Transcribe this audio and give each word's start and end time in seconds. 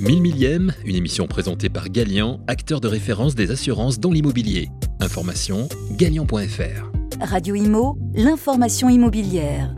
1000 0.00 0.20
millième, 0.20 0.72
une 0.84 0.96
émission 0.96 1.26
présentée 1.26 1.68
par 1.68 1.88
Galian, 1.88 2.40
acteur 2.46 2.80
de 2.80 2.88
référence 2.88 3.34
des 3.34 3.50
assurances 3.50 4.00
dans 4.00 4.10
l'immobilier. 4.10 4.68
Information 5.00 5.68
galian.fr. 5.92 6.90
Radio 7.20 7.54
Imo, 7.54 7.96
l'information 8.14 8.88
immobilière. 8.88 9.74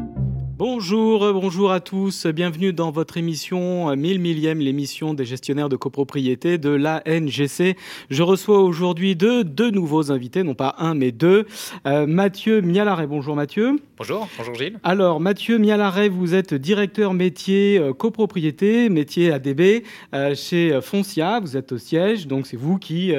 Bonjour, 0.59 1.35
bonjour 1.35 1.71
à 1.71 1.81
tous. 1.81 2.27
Bienvenue 2.27 2.73
dans 2.73 2.91
votre 2.91 3.19
émission 3.19 3.95
1000 3.95 4.19
millième, 4.21 4.59
l'émission 4.59 5.13
des 5.13 5.27
gestionnaires 5.27 5.69
de 5.69 5.77
copropriété 5.77 6.57
de 6.57 6.71
l'ANGC. 6.71 7.77
Je 8.09 8.23
reçois 8.23 8.63
aujourd'hui 8.63 9.17
deux, 9.17 9.45
deux 9.45 9.71
nouveaux 9.71 10.11
invités, 10.11 10.43
non 10.45 10.55
pas 10.55 10.75
un 10.79 10.95
mais 10.95 11.13
deux. 11.13 11.47
Euh, 11.87 12.07
Mathieu 12.07 12.63
Mialaret. 12.63 13.07
Bonjour 13.07 13.37
Mathieu. 13.37 13.79
Bonjour, 13.99 14.27
bonjour 14.39 14.55
Gilles. 14.55 14.79
Alors 14.83 15.21
Mathieu 15.21 15.59
Mialaret, 15.59 16.09
vous 16.09 16.35
êtes 16.35 16.55
directeur 16.55 17.13
métier 17.13 17.79
euh, 17.79 17.93
copropriété, 17.93 18.89
métier 18.89 19.33
ADB 19.33 19.85
euh, 20.15 20.35
chez 20.35 20.81
Foncia. 20.81 21.39
Vous 21.39 21.59
êtes 21.59 21.73
au 21.73 21.79
siège, 21.79 22.27
donc 22.27 22.47
c'est 22.47 22.57
vous 22.57 22.79
qui 22.79 23.13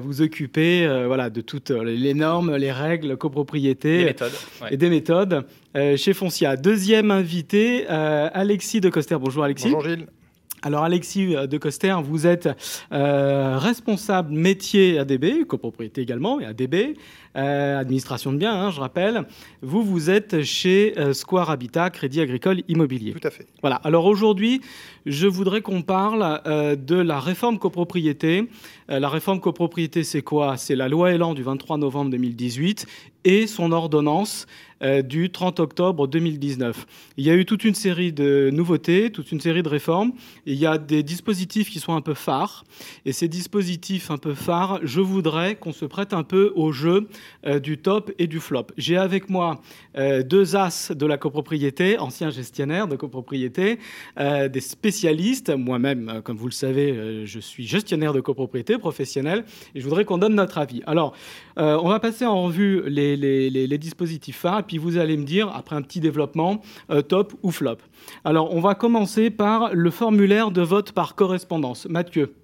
vous 0.00 0.22
occupez 0.22 0.86
voilà, 1.06 1.30
de 1.30 1.40
toutes 1.40 1.70
les 1.70 2.14
normes, 2.14 2.54
les 2.54 2.70
règles 2.70 3.16
copropriété 3.16 3.98
Des 3.98 4.04
méthodes, 4.04 4.32
ouais. 4.62 4.68
et 4.70 4.76
des 4.76 4.88
méthodes 4.88 5.44
chez 5.96 6.14
Foncia. 6.14 6.56
Deuxième 6.56 7.10
invité, 7.10 7.86
Alexis 7.86 8.80
de 8.80 8.88
Coster. 8.88 9.16
Bonjour 9.20 9.44
Alexis. 9.44 9.70
Bonjour 9.70 9.90
Gilles. 9.90 10.06
Alors 10.62 10.82
Alexis 10.82 11.34
de 11.34 11.58
Coster, 11.58 11.94
vous 12.02 12.26
êtes 12.26 12.48
euh, 12.90 13.56
responsable 13.56 14.32
métier 14.32 14.98
ADB, 14.98 15.44
copropriété 15.46 16.00
également, 16.00 16.40
et 16.40 16.44
ADB, 16.44 16.96
euh, 17.36 17.78
administration 17.78 18.32
de 18.32 18.38
biens, 18.38 18.54
hein, 18.54 18.70
je 18.70 18.80
rappelle. 18.80 19.26
Vous, 19.62 19.82
vous 19.82 20.10
êtes 20.10 20.42
chez 20.42 20.94
euh, 20.98 21.12
Square 21.12 21.50
Habitat, 21.50 21.90
Crédit 21.90 22.20
Agricole 22.20 22.62
Immobilier. 22.68 23.12
Tout 23.12 23.28
à 23.28 23.30
fait. 23.30 23.46
Voilà. 23.60 23.76
Alors 23.76 24.06
aujourd'hui, 24.06 24.60
je 25.04 25.28
voudrais 25.28 25.60
qu'on 25.60 25.82
parle 25.82 26.40
euh, 26.46 26.74
de 26.74 26.96
la 26.96 27.20
réforme 27.20 27.58
copropriété. 27.58 28.48
Euh, 28.90 28.98
la 28.98 29.08
réforme 29.08 29.40
copropriété, 29.40 30.02
c'est 30.02 30.22
quoi? 30.22 30.56
C'est 30.56 30.74
la 30.74 30.88
loi 30.88 31.12
Elan 31.12 31.34
du 31.34 31.42
23 31.42 31.78
novembre 31.78 32.10
2018 32.10 32.86
et 33.24 33.46
son 33.46 33.70
ordonnance 33.72 34.46
euh, 34.82 35.00
du 35.00 35.30
30 35.30 35.58
octobre 35.60 36.06
2019. 36.06 36.86
Il 37.16 37.24
y 37.24 37.30
a 37.30 37.34
eu 37.34 37.46
toute 37.46 37.64
une 37.64 37.74
série 37.74 38.12
de 38.12 38.50
nouveautés, 38.52 39.10
toute 39.10 39.32
une 39.32 39.40
série 39.40 39.62
de 39.62 39.70
réformes. 39.70 40.12
Il 40.44 40.56
y 40.56 40.66
a 40.66 40.76
des 40.76 41.02
dispositifs 41.02 41.70
qui 41.70 41.80
sont 41.80 41.94
un 41.94 42.02
peu 42.02 42.12
phares. 42.12 42.64
Et 43.06 43.12
ces 43.12 43.26
dispositifs 43.26 44.10
un 44.10 44.18
peu 44.18 44.34
phares, 44.34 44.80
je 44.82 45.00
voudrais 45.00 45.54
qu'on 45.54 45.72
se 45.72 45.86
prête 45.86 46.12
un 46.12 46.24
peu 46.24 46.52
au 46.56 46.72
jeu 46.72 47.08
euh, 47.46 47.58
du 47.58 47.78
top 47.78 48.12
et 48.18 48.26
du 48.26 48.38
flop. 48.38 48.66
J'ai 48.76 48.98
avec 48.98 49.30
moi 49.30 49.62
euh, 49.96 50.22
deux 50.22 50.56
as 50.56 50.92
de 50.92 51.06
la 51.06 51.16
copropriété, 51.16 51.98
anciens 51.98 52.28
gestionnaires 52.28 52.86
de 52.86 52.96
copropriété, 52.96 53.78
des 54.18 54.60
spécialistes. 54.60 55.50
Moi-même, 55.50 56.20
comme 56.22 56.36
vous 56.36 56.46
le 56.46 56.52
savez, 56.52 57.24
je 57.24 57.40
suis 57.40 57.66
gestionnaire 57.66 58.12
de 58.12 58.20
copropriété 58.20 58.76
professionnel 58.76 59.44
et 59.74 59.80
je 59.80 59.84
voudrais 59.84 60.04
qu'on 60.04 60.18
donne 60.18 60.34
notre 60.34 60.58
avis. 60.58 60.82
Alors, 60.86 61.14
on 61.56 61.88
va 61.88 62.00
passer 62.00 62.26
en 62.26 62.42
revue 62.44 62.82
les, 62.88 63.78
dispositifs 63.78 64.36
phares 64.36 64.65
puis 64.66 64.78
vous 64.78 64.96
allez 64.98 65.16
me 65.16 65.24
dire, 65.24 65.48
après 65.54 65.76
un 65.76 65.82
petit 65.82 66.00
développement, 66.00 66.62
euh, 66.90 67.02
top 67.02 67.34
ou 67.42 67.50
flop. 67.50 67.78
Alors, 68.24 68.54
on 68.54 68.60
va 68.60 68.74
commencer 68.74 69.30
par 69.30 69.74
le 69.74 69.90
formulaire 69.90 70.50
de 70.50 70.62
vote 70.62 70.92
par 70.92 71.14
correspondance. 71.14 71.86
Mathieu, 71.86 72.34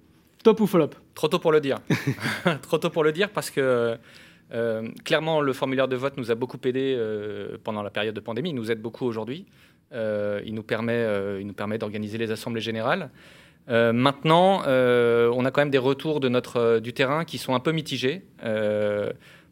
top 0.43 0.61
ou 0.61 0.67
flop? 0.67 0.91
Trop 1.15 1.27
tôt 1.27 1.39
pour 1.39 1.51
le 1.51 1.61
dire. 1.61 1.79
Trop 2.61 2.77
tôt 2.77 2.89
pour 2.89 3.03
le 3.03 3.11
dire 3.11 3.29
parce 3.29 3.49
que 3.49 3.97
euh, 4.53 4.87
clairement, 5.03 5.41
le 5.41 5.53
formulaire 5.53 5.87
de 5.87 5.95
vote 5.95 6.17
nous 6.17 6.31
a 6.31 6.35
beaucoup 6.35 6.57
aidé 6.63 6.95
euh, 6.97 7.57
pendant 7.63 7.81
la 7.83 7.89
période 7.89 8.15
de 8.15 8.19
pandémie. 8.19 8.49
Il 8.49 8.55
nous 8.55 8.71
aide 8.71 8.81
beaucoup 8.81 9.05
aujourd'hui. 9.05 9.45
Il 9.95 10.55
nous 10.55 10.63
permet, 10.63 11.05
il 11.39 11.45
nous 11.45 11.53
permet 11.53 11.77
d'organiser 11.77 12.17
les 12.17 12.31
assemblées 12.31 12.61
générales. 12.61 13.11
Maintenant, 13.67 14.63
on 14.65 15.45
a 15.45 15.51
quand 15.51 15.61
même 15.61 15.69
des 15.69 15.77
retours 15.77 16.19
de 16.19 16.29
notre, 16.29 16.79
du 16.79 16.93
terrain 16.93 17.25
qui 17.25 17.37
sont 17.37 17.53
un 17.53 17.59
peu 17.59 17.71
mitigés 17.71 18.23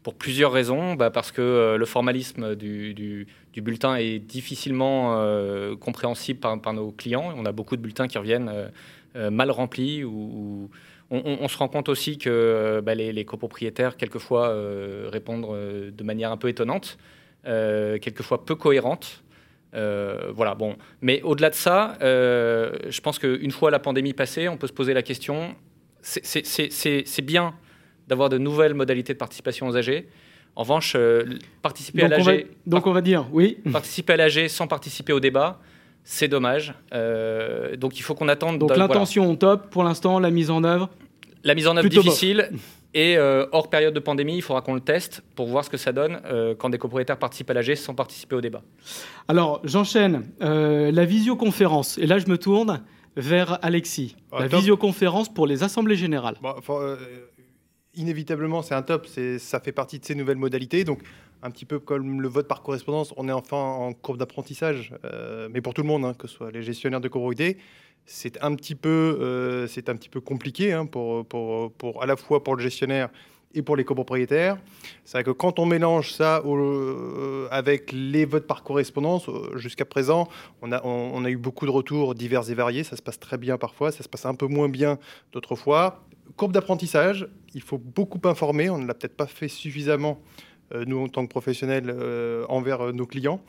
pour 0.02 0.14
plusieurs 0.14 0.52
raisons. 0.52 0.94
Bah, 0.94 1.10
parce 1.10 1.32
que 1.32 1.42
euh, 1.42 1.76
le 1.76 1.86
formalisme 1.86 2.54
du, 2.54 3.26
bulletin 3.56 3.96
est 3.96 4.18
difficilement 4.18 5.16
euh, 5.16 5.76
compréhensible 5.76 6.40
par, 6.40 6.72
nos 6.72 6.90
clients. 6.90 7.32
On 7.36 7.46
a 7.46 7.52
beaucoup 7.52 7.76
de 7.76 7.82
bulletins 7.82 8.08
qui 8.08 8.18
reviennent 8.18 8.70
euh, 9.16 9.30
mal 9.30 9.50
remplis 9.50 10.04
ou, 10.04 10.70
on, 11.14 11.46
se 11.46 11.58
rend 11.58 11.68
compte 11.68 11.90
aussi 11.90 12.16
que 12.16 12.80
bah, 12.82 12.94
les, 12.94 13.24
copropriétaires, 13.26 13.98
quelquefois, 13.98 14.56
répondent 15.10 15.46
de 15.92 16.04
manière 16.04 16.32
un 16.32 16.38
peu 16.38 16.48
étonnante, 16.48 16.96
quelquefois 17.44 18.46
peu 18.46 18.54
cohérente. 18.54 19.22
Voilà, 19.74 20.54
bon. 20.54 20.74
Mais 21.02 21.20
au-delà 21.20 21.50
de 21.50 21.54
ça, 21.54 21.98
je 22.00 23.00
pense 23.02 23.18
qu'une 23.18 23.50
fois 23.50 23.70
la 23.70 23.78
pandémie 23.78 24.14
passée, 24.14 24.48
on 24.48 24.56
peut 24.56 24.66
se 24.66 24.72
poser 24.72 24.94
la 24.94 25.02
question 25.02 25.54
c'est 26.02 27.22
bien 27.22 27.54
d'avoir 28.08 28.28
de 28.28 28.38
nouvelles 28.38 28.74
modalités 28.74 29.12
de 29.12 29.18
participation 29.18 29.68
aux 29.68 29.76
AG. 29.76 30.06
En 30.54 30.62
revanche, 30.62 30.94
euh, 30.96 31.24
participer 31.62 32.02
donc 32.02 32.12
à 32.12 32.18
l'AG. 32.18 32.46
Donc 32.66 32.86
on 32.86 32.92
va 32.92 33.00
dire, 33.00 33.26
oui. 33.32 33.58
Participer 33.72 34.14
à 34.14 34.16
l'AG 34.16 34.48
sans 34.48 34.66
participer 34.66 35.12
au 35.12 35.20
débat, 35.20 35.60
c'est 36.04 36.28
dommage. 36.28 36.74
Euh, 36.92 37.76
donc 37.76 37.98
il 37.98 38.02
faut 38.02 38.14
qu'on 38.14 38.28
attende. 38.28 38.58
Donc 38.58 38.76
l'intention 38.76 39.24
voilà. 39.24 39.38
top, 39.38 39.70
pour 39.70 39.84
l'instant, 39.84 40.18
la 40.18 40.30
mise 40.30 40.50
en 40.50 40.62
œuvre 40.64 40.90
La 41.44 41.54
mise 41.54 41.66
en 41.66 41.76
œuvre 41.76 41.88
difficile. 41.88 42.48
Bof. 42.50 42.60
Et 42.94 43.16
euh, 43.16 43.46
hors 43.52 43.70
période 43.70 43.94
de 43.94 44.00
pandémie, 44.00 44.36
il 44.36 44.42
faudra 44.42 44.60
qu'on 44.60 44.74
le 44.74 44.80
teste 44.80 45.22
pour 45.34 45.46
voir 45.46 45.64
ce 45.64 45.70
que 45.70 45.78
ça 45.78 45.92
donne 45.92 46.20
euh, 46.26 46.54
quand 46.54 46.68
des 46.68 46.78
copropriétaires 46.78 47.18
participent 47.18 47.50
à 47.50 47.54
l'AG 47.54 47.74
sans 47.74 47.94
participer 47.94 48.36
au 48.36 48.40
débat. 48.40 48.62
Alors, 49.28 49.60
j'enchaîne. 49.64 50.26
Euh, 50.42 50.92
la 50.92 51.04
visioconférence. 51.06 51.96
Et 51.96 52.06
là, 52.06 52.18
je 52.18 52.26
me 52.26 52.36
tourne 52.36 52.82
vers 53.16 53.58
Alexis. 53.62 54.16
Ah, 54.30 54.40
la 54.40 54.48
top. 54.48 54.60
visioconférence 54.60 55.32
pour 55.32 55.46
les 55.46 55.62
assemblées 55.62 55.96
générales. 55.96 56.36
Bon, 56.42 56.54
euh, 56.70 56.96
inévitablement, 57.94 58.62
c'est 58.62 58.74
un 58.74 58.82
top. 58.82 59.06
Ça 59.38 59.60
fait 59.60 59.72
partie 59.72 59.98
de 59.98 60.04
ces 60.04 60.14
nouvelles 60.14 60.36
modalités. 60.36 60.84
Donc, 60.84 61.02
un 61.42 61.50
petit 61.50 61.64
peu 61.64 61.78
comme 61.78 62.22
le 62.22 62.28
vote 62.28 62.48
par 62.48 62.62
correspondance, 62.62 63.12
on 63.16 63.28
est 63.28 63.32
enfin 63.32 63.56
en 63.56 63.92
courbe 63.92 64.18
d'apprentissage, 64.18 64.94
euh, 65.04 65.48
mais 65.50 65.60
pour 65.60 65.74
tout 65.74 65.82
le 65.82 65.88
monde, 65.88 66.04
hein, 66.04 66.14
que 66.14 66.28
ce 66.28 66.36
soit 66.36 66.50
les 66.52 66.62
gestionnaires 66.62 67.00
de 67.00 67.08
copropriété, 67.08 67.58
c'est 68.06 68.42
un 68.42 68.54
petit 68.54 68.74
peu, 68.74 69.18
euh, 69.20 69.66
c'est 69.66 69.88
un 69.88 69.96
petit 69.96 70.08
peu 70.08 70.20
compliqué 70.20 70.72
hein, 70.72 70.86
pour, 70.86 71.26
à 72.00 72.06
la 72.06 72.16
fois 72.16 72.42
pour 72.42 72.56
le 72.56 72.62
gestionnaire 72.62 73.10
et 73.54 73.62
pour 73.62 73.76
les 73.76 73.84
copropriétaires. 73.84 74.56
C'est 75.04 75.18
vrai 75.18 75.24
que 75.24 75.30
quand 75.30 75.58
on 75.58 75.66
mélange 75.66 76.12
ça 76.12 76.42
euh, 76.46 77.48
avec 77.50 77.92
les 77.92 78.24
votes 78.24 78.46
par 78.46 78.62
correspondance, 78.62 79.28
jusqu'à 79.56 79.84
présent, 79.84 80.28
on 80.62 80.72
a, 80.72 80.80
on, 80.84 81.24
a 81.24 81.30
eu 81.30 81.36
beaucoup 81.36 81.66
de 81.66 81.70
retours 81.70 82.14
divers 82.14 82.48
et 82.50 82.54
variés. 82.54 82.82
Ça 82.82 82.96
se 82.96 83.02
passe 83.02 83.20
très 83.20 83.36
bien 83.36 83.58
parfois, 83.58 83.92
ça 83.92 84.02
se 84.02 84.08
passe 84.08 84.26
un 84.26 84.34
peu 84.34 84.46
moins 84.46 84.68
bien 84.68 84.98
d'autres 85.32 85.56
fois. 85.56 86.02
Courbe 86.36 86.52
d'apprentissage, 86.52 87.28
il 87.54 87.62
faut 87.62 87.78
beaucoup 87.78 88.20
informer. 88.26 88.70
On 88.70 88.78
ne 88.78 88.86
l'a 88.86 88.94
peut-être 88.94 89.16
pas 89.16 89.26
fait 89.26 89.48
suffisamment 89.48 90.20
euh, 90.74 90.84
nous 90.86 90.98
en 90.98 91.08
tant 91.08 91.24
que 91.24 91.30
professionnels 91.30 91.90
euh, 91.94 92.44
envers 92.48 92.80
euh, 92.80 92.92
nos 92.92 93.06
clients. 93.06 93.42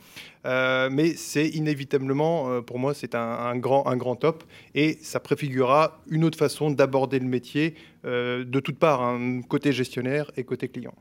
mais 0.44 1.14
c'est 1.16 1.48
inévitablement, 1.48 2.62
pour 2.62 2.78
moi, 2.78 2.92
c'est 2.92 3.14
un, 3.14 3.56
grand, 3.56 3.86
un 3.86 3.96
grand 3.96 4.16
top 4.16 4.44
et 4.74 4.98
ça 5.00 5.20
préfigurera 5.20 6.02
une 6.10 6.24
autre 6.24 6.38
façon 6.38 6.70
d'aborder 6.70 7.18
le 7.18 7.26
métier 7.26 7.74
de 8.04 8.60
toutes 8.60 8.78
parts, 8.78 9.02
hein, 9.02 9.40
côté 9.48 9.72
gestionnaire 9.72 10.30
et 10.36 10.44
côté 10.44 10.68
client. 10.68 10.94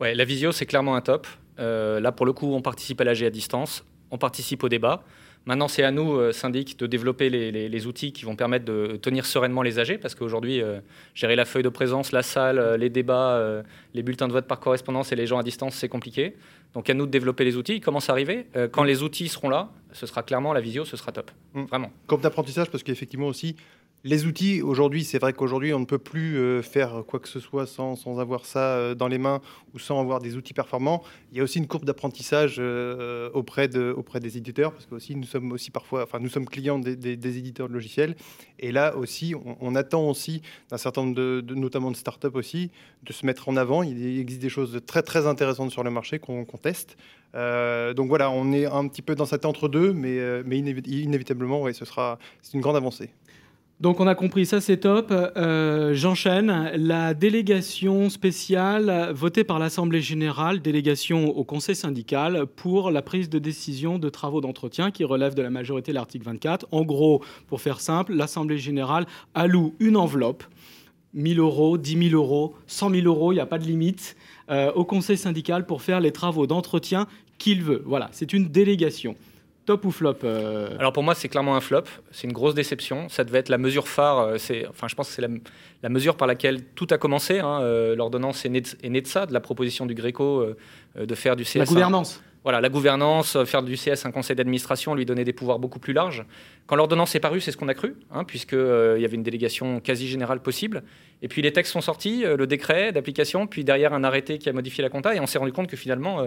Ouais, 0.00 0.14
la 0.14 0.26
visio, 0.26 0.52
c'est 0.52 0.66
clairement 0.66 0.94
un 0.94 1.00
top. 1.00 1.26
là, 1.56 2.12
pour 2.12 2.26
le 2.26 2.34
coup, 2.34 2.52
on 2.52 2.60
participe 2.60 3.00
à 3.00 3.04
l'AG 3.04 3.22
à 3.24 3.30
distance, 3.30 3.84
on 4.10 4.18
participe 4.18 4.62
au 4.62 4.68
débat. 4.68 5.04
Maintenant, 5.44 5.68
c'est 5.68 5.82
à 5.82 5.90
nous, 5.90 6.14
euh, 6.14 6.32
syndic, 6.32 6.78
de 6.78 6.86
développer 6.86 7.28
les, 7.28 7.50
les, 7.50 7.68
les, 7.68 7.86
outils 7.86 8.12
qui 8.12 8.24
vont 8.24 8.36
permettre 8.36 8.64
de 8.64 8.96
tenir 9.02 9.26
sereinement 9.26 9.62
les 9.62 9.78
AG, 9.78 9.98
parce 9.98 10.14
qu'aujourd'hui, 10.14 10.62
euh, 10.62 10.80
gérer 11.14 11.34
la 11.34 11.44
feuille 11.44 11.64
de 11.64 11.68
présence, 11.68 12.12
la 12.12 12.22
salle, 12.22 12.58
euh, 12.58 12.76
les 12.76 12.90
débats, 12.90 13.32
euh, 13.32 13.62
les 13.92 14.02
bulletins 14.02 14.28
de 14.28 14.32
vote 14.32 14.46
par 14.46 14.60
correspondance 14.60 15.10
et 15.10 15.16
les 15.16 15.26
gens 15.26 15.38
à 15.38 15.42
distance, 15.42 15.74
c'est 15.74 15.88
compliqué. 15.88 16.36
Donc 16.74 16.88
à 16.88 16.94
nous 16.94 17.06
de 17.06 17.10
développer 17.10 17.44
les 17.44 17.56
outils. 17.56 17.76
Ils 17.76 17.80
commencent 17.80 18.08
à 18.08 18.12
arriver. 18.12 18.46
Euh, 18.56 18.68
quand 18.68 18.84
les 18.84 19.02
outils 19.02 19.28
seront 19.28 19.48
là, 19.48 19.70
ce 19.92 20.06
sera 20.06 20.22
clairement 20.22 20.52
la 20.52 20.60
visio, 20.60 20.84
ce 20.84 20.96
sera 20.96 21.12
top. 21.12 21.30
Mmh. 21.54 21.64
Vraiment. 21.64 21.90
Comme 22.06 22.20
d'apprentissage, 22.20 22.70
parce 22.70 22.82
qu'effectivement 22.82 23.26
aussi, 23.26 23.56
les 24.04 24.26
outils, 24.26 24.62
aujourd'hui, 24.62 25.04
c'est 25.04 25.20
vrai 25.20 25.32
qu'aujourd'hui, 25.32 25.72
on 25.72 25.78
ne 25.78 25.84
peut 25.84 25.98
plus 25.98 26.36
euh, 26.36 26.60
faire 26.60 27.04
quoi 27.06 27.20
que 27.20 27.28
ce 27.28 27.38
soit 27.38 27.68
sans, 27.68 27.96
avoir 28.18 28.46
ça 28.46 28.74
euh, 28.74 28.94
dans 28.96 29.06
les 29.06 29.18
mains 29.18 29.40
ou 29.74 29.78
sans 29.78 30.00
avoir 30.00 30.20
des 30.20 30.36
outils 30.36 30.54
performants. 30.54 31.04
Il 31.30 31.38
y 31.38 31.40
a 31.40 31.44
aussi 31.44 31.58
une 31.58 31.68
courbe 31.68 31.84
d'apprentissage 31.84 32.56
euh, 32.58 33.30
auprès, 33.32 33.68
de, 33.68 33.94
auprès 33.96 34.18
des 34.18 34.36
éditeurs, 34.36 34.72
parce 34.72 34.86
que 34.86 35.12
nous 35.12 35.24
sommes 35.24 35.52
aussi 35.52 35.70
parfois, 35.70 36.02
enfin, 36.02 36.18
nous 36.18 36.28
sommes 36.28 36.46
clients 36.46 36.80
des, 36.80 37.16
éditeurs 37.38 37.68
de 37.68 37.74
logiciels. 37.74 38.16
Et 38.58 38.72
là 38.72 38.96
aussi, 38.96 39.34
on, 39.60 39.76
attend 39.76 40.08
aussi 40.08 40.42
d'un 40.68 40.78
certain 40.78 41.02
nombre 41.02 41.14
de, 41.14 41.40
de, 41.40 41.54
notamment 41.54 41.92
de 41.92 41.96
startups 41.96 42.26
aussi, 42.34 42.72
de 43.04 43.12
se 43.12 43.24
mettre 43.24 43.48
en 43.48 43.56
avant. 43.56 43.84
Il 43.84 44.18
existe 44.18 44.42
des 44.42 44.48
choses 44.48 44.80
très, 44.84 45.26
intéressantes 45.26 45.70
sur 45.70 45.84
le 45.84 45.90
marché 45.90 46.18
qu'on 46.18 46.44
qu 46.44 46.58
teste. 46.58 46.96
Donc 47.34 48.08
voilà, 48.08 48.30
on 48.30 48.52
est 48.52 48.66
un 48.66 48.86
petit 48.88 49.02
peu 49.02 49.14
dans 49.14 49.26
cet 49.26 49.44
entre-deux, 49.46 49.92
mais, 49.92 50.42
mais 50.44 50.58
inévitablement, 50.58 51.72
ce 51.72 51.84
sera, 51.84 52.18
c'est 52.42 52.54
une 52.54 52.60
grande 52.60 52.76
avancée. 52.76 53.10
Donc 53.82 53.98
on 53.98 54.06
a 54.06 54.14
compris, 54.14 54.46
ça 54.46 54.60
c'est 54.60 54.76
top. 54.76 55.08
Euh, 55.10 55.92
j'enchaîne. 55.92 56.70
La 56.76 57.14
délégation 57.14 58.10
spéciale 58.10 59.10
votée 59.12 59.42
par 59.42 59.58
l'Assemblée 59.58 60.00
générale, 60.00 60.62
délégation 60.62 61.36
au 61.36 61.42
Conseil 61.42 61.74
syndical 61.74 62.46
pour 62.46 62.92
la 62.92 63.02
prise 63.02 63.28
de 63.28 63.40
décision 63.40 63.98
de 63.98 64.08
travaux 64.08 64.40
d'entretien 64.40 64.92
qui 64.92 65.02
relève 65.02 65.34
de 65.34 65.42
la 65.42 65.50
majorité 65.50 65.90
de 65.90 65.96
l'article 65.96 66.24
24. 66.26 66.68
En 66.70 66.82
gros, 66.82 67.24
pour 67.48 67.60
faire 67.60 67.80
simple, 67.80 68.14
l'Assemblée 68.14 68.56
générale 68.56 69.04
alloue 69.34 69.74
une 69.80 69.96
enveloppe, 69.96 70.44
1000 71.14 71.40
euros, 71.40 71.76
10 71.76 72.10
000 72.10 72.14
euros, 72.14 72.54
100 72.68 72.90
000 72.90 73.06
euros, 73.06 73.32
il 73.32 73.34
n'y 73.34 73.40
a 73.40 73.46
pas 73.46 73.58
de 73.58 73.66
limite, 73.66 74.14
euh, 74.48 74.70
au 74.74 74.84
Conseil 74.84 75.18
syndical 75.18 75.66
pour 75.66 75.82
faire 75.82 75.98
les 75.98 76.12
travaux 76.12 76.46
d'entretien 76.46 77.08
qu'il 77.36 77.64
veut. 77.64 77.82
Voilà, 77.84 78.10
c'est 78.12 78.32
une 78.32 78.46
délégation. 78.46 79.16
Top 79.72 79.86
ou 79.86 79.90
flop 79.90 80.16
euh 80.24 80.76
Alors 80.78 80.92
pour 80.92 81.02
moi, 81.02 81.14
c'est 81.14 81.30
clairement 81.30 81.56
un 81.56 81.62
flop. 81.62 81.84
C'est 82.10 82.26
une 82.26 82.34
grosse 82.34 82.54
déception. 82.54 83.08
Ça 83.08 83.24
devait 83.24 83.38
être 83.38 83.48
la 83.48 83.56
mesure 83.56 83.88
phare. 83.88 84.18
Euh, 84.18 84.36
c'est, 84.36 84.66
enfin, 84.66 84.86
je 84.86 84.94
pense 84.94 85.08
que 85.08 85.14
c'est 85.14 85.26
la, 85.82 85.88
mesure 85.88 86.18
par 86.18 86.28
laquelle 86.28 86.62
tout 86.74 86.86
a 86.90 86.98
commencé. 86.98 87.38
Hein. 87.38 87.62
Euh, 87.62 87.96
l'ordonnance 87.96 88.44
est 88.44 88.50
née, 88.50 88.60
de, 88.60 89.06
ça, 89.06 89.24
de 89.24 89.32
la 89.32 89.40
proposition 89.40 89.86
du 89.86 89.94
Gréco 89.94 90.44
de 90.94 91.14
faire 91.14 91.36
du 91.36 91.44
CS. 91.44 91.60
La 91.60 91.64
gouvernance. 91.64 92.22
Voilà, 92.42 92.60
la 92.60 92.68
gouvernance, 92.68 93.42
faire 93.44 93.62
du 93.62 93.76
CS 93.76 94.04
un 94.04 94.10
conseil 94.10 94.36
d'administration, 94.36 94.94
lui 94.94 95.06
donner 95.06 95.24
des 95.24 95.32
pouvoirs 95.32 95.58
beaucoup 95.60 95.78
plus 95.78 95.94
larges. 95.94 96.26
Quand 96.66 96.74
l'ordonnance 96.76 97.14
est 97.14 97.20
parue, 97.20 97.40
c'est 97.40 97.52
ce 97.52 97.56
qu'on 97.56 97.68
a 97.68 97.74
cru, 97.74 97.94
hein, 98.10 98.24
puisqu'il 98.24 98.58
y 99.00 99.04
avait 99.04 99.14
une 99.14 99.22
délégation 99.22 99.80
quasi 99.80 100.08
générale 100.08 100.42
possible. 100.42 100.82
Et 101.22 101.28
puis 101.28 101.40
les 101.40 101.52
textes 101.52 101.72
sont 101.72 101.80
sortis, 101.80 102.24
le 102.24 102.46
décret 102.48 102.90
d'application, 102.90 103.46
puis 103.46 103.64
derrière 103.64 103.94
un 103.94 104.02
arrêté 104.02 104.38
qui 104.38 104.48
a 104.48 104.52
modifié 104.52 104.82
la 104.82 104.90
compta, 104.90 105.14
et 105.14 105.20
on 105.20 105.26
s'est 105.26 105.38
rendu 105.38 105.52
compte 105.52 105.68
que 105.68 105.76
finalement 105.76 106.20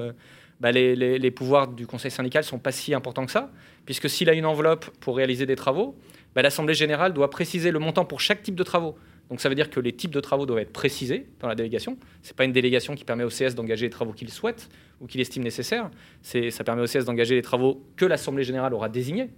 bah, 0.59 0.71
les, 0.71 1.31
pouvoirs 1.31 1.67
du 1.67 1.85
conseil 1.85 2.11
syndical 2.11 2.43
ne 2.43 2.47
sont 2.47 2.59
pas 2.59 2.71
si 2.71 2.93
importants 2.93 3.25
que 3.25 3.31
ça, 3.31 3.51
puisque 3.85 4.09
s'il 4.09 4.29
a 4.29 4.33
une 4.33 4.45
enveloppe 4.45 4.85
pour 4.99 5.17
réaliser 5.17 5.45
des 5.45 5.55
travaux, 5.55 5.95
bah, 6.33 6.41
l'Assemblée 6.41 6.73
générale 6.73 7.13
doit 7.13 7.29
préciser 7.29 7.71
le 7.71 7.79
montant 7.79 8.05
pour 8.05 8.21
chaque 8.21 8.41
type 8.43 8.55
de 8.55 8.63
travaux. 8.63 8.95
Donc 9.29 9.41
ça 9.41 9.49
veut 9.49 9.55
dire 9.55 9.69
que 9.69 9.79
les 9.79 9.91
types 9.91 10.11
de 10.11 10.19
travaux 10.19 10.45
doivent 10.45 10.59
être 10.59 10.73
précisés 10.73 11.25
dans 11.39 11.47
la 11.47 11.55
délégation. 11.55 11.97
Ce 12.21 12.29
n'est 12.29 12.35
pas 12.35 12.45
une 12.45 12.51
délégation 12.51 12.95
qui 12.95 13.03
permet 13.03 13.23
au 13.23 13.29
CS 13.29 13.55
d'engager 13.55 13.87
les 13.87 13.89
travaux 13.89 14.13
qu'il 14.13 14.29
souhaite 14.29 14.69
ou 15.01 15.07
qu'il 15.07 15.19
estime 15.19 15.43
nécessaires. 15.43 15.89
Ça 16.21 16.63
permet 16.63 16.83
au 16.83 16.85
CS 16.85 17.05
d'engager 17.05 17.35
les 17.35 17.41
travaux 17.41 17.83
que 17.95 18.05
l'Assemblée 18.05 18.43
générale 18.43 18.73
aura 18.73 18.87
désignés. 18.87 19.29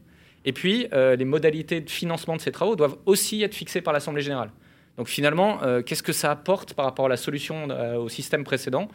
Et 0.45 0.53
puis, 0.53 0.87
euh, 0.93 1.15
les 1.15 1.25
modalités 1.25 1.81
de 1.81 1.89
financement 1.89 2.35
de 2.35 2.41
ces 2.41 2.51
travaux 2.51 2.75
doivent 2.75 2.97
aussi 3.05 3.43
être 3.43 3.55
fixées 3.55 3.81
par 3.81 3.93
l'Assemblée 3.93 4.21
générale. 4.21 4.51
Donc 4.97 5.07
finalement, 5.07 5.61
euh, 5.63 5.81
qu'est-ce 5.81 6.03
que 6.03 6.13
ça 6.13 6.31
apporte 6.31 6.73
par 6.73 6.85
rapport 6.85 7.05
à 7.05 7.09
la 7.09 7.17
solution 7.17 7.69
euh, 7.69 7.95
au 7.95 8.09
système 8.09 8.43
précédent? 8.43 8.89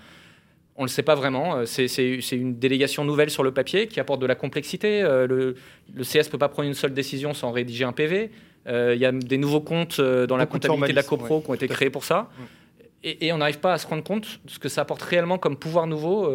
On 0.76 0.82
ne 0.82 0.86
le 0.86 0.90
sait 0.90 1.02
pas 1.02 1.14
vraiment. 1.14 1.56
Euh, 1.56 1.66
c'est 1.66 2.16
une 2.32 2.58
délégation 2.58 3.04
nouvelle 3.04 3.30
sur 3.30 3.42
le 3.42 3.52
papier 3.52 3.86
qui 3.86 4.00
apporte 4.00 4.20
de 4.20 4.26
la 4.26 4.34
complexité. 4.34 5.02
Euh, 5.02 5.26
le, 5.26 5.56
CS 6.02 6.26
ne 6.26 6.30
peut 6.30 6.38
pas 6.38 6.48
prendre 6.48 6.68
une 6.68 6.74
seule 6.74 6.94
décision 6.94 7.34
sans 7.34 7.52
rédiger 7.52 7.84
un 7.84 7.92
PV. 7.92 8.30
Euh, 8.68 8.92
il 8.94 9.00
y 9.00 9.04
a 9.04 9.12
des 9.12 9.38
nouveaux 9.38 9.60
comptes 9.60 10.00
dans 10.00 10.36
la 10.36 10.46
comptabilité 10.46 10.92
de 10.92 10.96
la 10.96 11.02
CoPro 11.02 11.40
qui 11.40 11.50
ont 11.50 11.54
été 11.54 11.68
créés 11.68 11.90
pour 11.90 12.04
ça. 12.04 12.28
Et, 13.04 13.32
on 13.32 13.38
n'arrive 13.38 13.58
pas 13.58 13.72
à 13.72 13.78
se 13.78 13.86
rendre 13.86 14.04
compte 14.04 14.40
de 14.44 14.50
ce 14.50 14.58
que 14.58 14.68
ça 14.68 14.82
apporte 14.82 15.02
réellement 15.02 15.38
comme 15.38 15.56
pouvoir 15.56 15.86
nouveau 15.86 16.26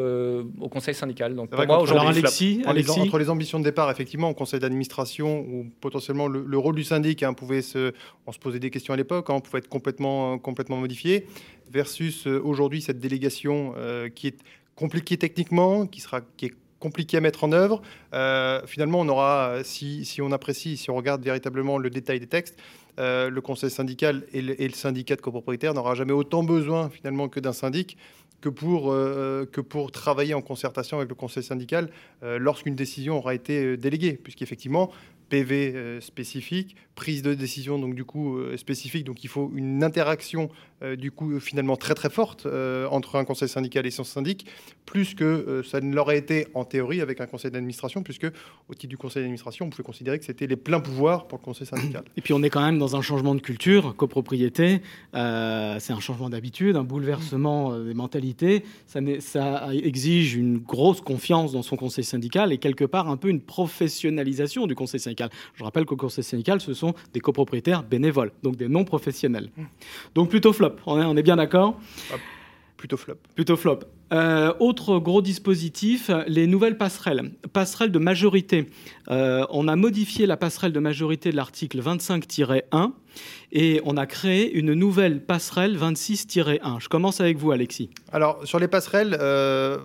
au 0.60 0.69
conseil 0.69 0.94
syndical. 0.94 1.36
Donc 1.36 1.50
pour 1.50 1.66
moi, 1.66 1.80
aujourd'hui, 1.80 2.10
Alexis, 2.10 2.62
Alexis... 2.66 3.00
entre 3.00 3.18
les 3.18 3.30
ambitions 3.30 3.60
de 3.60 3.64
départ, 3.64 3.90
effectivement, 3.90 4.30
au 4.30 4.34
conseil 4.34 4.60
d'administration, 4.60 5.40
où 5.40 5.66
potentiellement 5.80 6.28
le, 6.28 6.58
rôle 6.58 6.75
du 6.75 6.84
syndic, 6.84 7.24
hein, 7.24 7.34
pouvait 7.34 7.62
se, 7.62 7.94
on 8.25 8.31
se 8.31 8.40
posait 8.40 8.60
des 8.60 8.69
questions 8.69 8.94
à 8.94 8.98
l'époque, 8.98 9.30
hein, 9.30 9.40
pouvait 9.40 9.60
être 9.60 9.69
complètement, 9.69 10.38
complètement 10.40 10.78
modifié 10.78 11.25
versus 11.72 12.28
euh, 12.28 12.42
aujourd'hui 12.44 12.81
cette 12.81 13.00
délégation 13.00 13.74
euh, 13.78 14.10
qui 14.10 14.28
est 14.28 14.40
compliquée 14.75 15.18
techniquement, 15.18 15.86
qui, 15.86 16.02
sera, 16.02 16.22
qui 16.38 16.48
est 16.48 16.54
compliquée 16.80 17.18
à 17.18 17.22
mettre 17.22 17.44
en 17.44 17.52
œuvre. 17.52 17.81
Euh, 18.13 18.62
finalement, 18.66 19.00
on 19.00 19.08
aura, 19.10 19.63
si, 19.63 20.06
si, 20.06 20.22
on 20.22 20.31
apprécie, 20.31 20.78
si 20.78 20.90
on 20.90 20.96
regarde 20.96 21.24
véritablement 21.24 21.78
le 21.78 21.90
détail 21.90 22.20
des 22.20 22.28
textes, 22.28 22.60
le 22.98 23.40
conseil 23.40 23.70
syndical 23.70 24.24
et 24.34 24.42
le, 24.42 24.62
et 24.62 24.68
le 24.68 24.74
syndicat 24.74 25.16
de 25.16 25.22
copropriétaires 25.22 25.74
n'aura 25.74 25.96
jamais 25.96 26.14
autant 26.14 26.44
besoin 26.44 26.90
finalement 26.90 27.30
que 27.30 27.40
d'un 27.40 27.54
syndic 27.54 27.98
que 28.39 28.50
pour, 28.50 28.91
que 28.91 29.62
pour 29.62 29.91
travailler 29.91 30.35
en 30.35 30.41
concertation 30.41 30.97
avec 30.97 31.09
le 31.09 31.15
conseil 31.15 31.41
syndical 31.44 31.89
lorsqu'une 32.21 32.75
décision 32.75 33.18
aura 33.18 33.33
été 33.33 33.77
déléguée, 33.77 34.13
puisqu'effectivement, 34.13 34.91
PV 35.29 35.74
euh, 35.75 36.01
spécifique, 36.01 36.75
prise 36.95 37.21
de 37.21 37.33
décision 37.33 37.77
donc 37.79 37.95
du 37.95 38.06
coup 38.06 38.38
euh, 38.38 38.57
spécifique. 38.57 39.06
Donc 39.06 39.24
il 39.24 39.27
faut 39.27 39.51
une 39.56 39.83
interaction 39.83 40.50
euh, 40.81 40.95
du 40.95 41.12
coup 41.12 41.39
finalement 41.39 41.75
très 41.75 41.94
très 41.94 42.09
forte 42.09 42.47
entre 42.89 43.15
un 43.15 43.25
conseil 43.25 43.50
syndical 43.50 43.85
et 43.85 43.91
son 43.91 44.03
syndic, 44.03 44.45
plus 44.85 45.15
que 45.15 45.62
ça 45.65 45.81
ne 45.81 45.94
l'aurait 45.94 46.18
été 46.18 46.47
en 46.53 46.65
théorie 46.65 47.01
avec 47.01 47.19
un 47.21 47.25
conseil 47.25 47.51
d'administration, 47.51 48.03
puisque 48.03 48.27
au 48.69 48.74
titre 48.74 48.89
du 48.89 48.97
conseil 48.97 49.24
d'administration, 49.24 49.65
on 49.65 49.69
pouvait 49.69 49.83
considérer 49.83 50.19
que 50.19 50.25
c'était 50.25 50.47
les 50.47 50.56
pleins 50.56 50.79
pouvoirs 50.79 51.27
pour 51.27 51.39
le 51.39 51.44
conseil 51.44 51.68
syndical. 51.68 52.03
Et 52.15 52.21
puis 52.21 52.33
on 52.33 52.44
est 52.44 52.50
quand 52.50 52.63
même 52.63 52.79
dans 52.79 52.95
un 52.95 53.01
changement 53.01 53.35
de 53.35 53.41
culture, 53.41 53.95
copropriété, 53.95 54.81
c'est 55.13 55.19
un 55.94 56.00
changement 56.00 56.29
d'habitude, 56.29 56.75
un 56.75 56.83
bouleversement 56.83 57.77
des 57.79 57.94
mentalités. 57.94 58.17
Ça, 58.86 59.00
ça 59.19 59.69
exige 59.74 60.36
une 60.36 60.58
grosse 60.58 61.02
confiance 61.02 61.52
dans 61.52 61.62
son 61.62 61.75
conseil 61.75 62.04
syndical 62.04 62.52
et 62.52 62.58
quelque 62.58 62.86
part 62.86 63.10
un 63.10 63.18
peu 63.18 63.30
une 63.30 63.42
professionnalisation 63.42 64.68
du 64.68 64.75
conseil 64.75 65.00
syndical. 65.00 65.30
Je 65.56 65.64
rappelle 65.64 65.86
qu'au 65.86 65.96
conseil 65.96 66.24
syndical, 66.24 66.62
ce 66.62 66.74
sont 66.74 66.94
des 67.14 67.19
copropriétaires 67.19 67.84
bénévoles, 67.84 68.31
donc 68.44 68.56
des 68.56 68.68
non 68.68 68.84
professionnels. 68.84 69.50
Donc 70.16 70.30
plutôt 70.30 70.54
flop, 70.54 70.75
on 70.86 71.18
est, 71.18 71.24
bien 71.24 71.36
d'accord? 71.36 71.80
Plutôt 72.77 72.97
flop. 72.97 73.15
Plutôt 73.35 73.57
flop. 73.57 73.79
Euh, 74.13 74.53
autre 74.59 75.00
gros 75.00 75.21
dispositif, 75.21 76.12
les 76.27 76.47
nouvelles 76.47 76.77
passerelles. 76.77 77.31
Passerelles 77.51 77.91
de 77.91 78.00
majorité. 78.00 78.68
Euh, 79.09 79.45
on 79.50 79.68
a 79.68 79.75
modifié 79.75 80.27
la 80.27 80.38
passerelle 80.38 80.71
de 80.71 80.79
majorité 80.79 81.31
de 81.31 81.35
l'article 81.35 81.81
25-1 81.81 82.91
et 83.51 83.81
on 83.83 83.97
a 83.97 84.06
créé 84.06 84.53
une 84.53 84.74
nouvelle 84.74 85.25
passerelle 85.25 85.75
26-1. 85.77 86.79
Je 86.79 86.88
commence 86.88 87.19
avec 87.19 87.38
vous, 87.38 87.51
Alexis. 87.51 87.89
Alors, 88.12 88.45
sur 88.45 88.59
les 88.59 88.68
passerelles, 88.68 89.18
euh, 89.19 89.79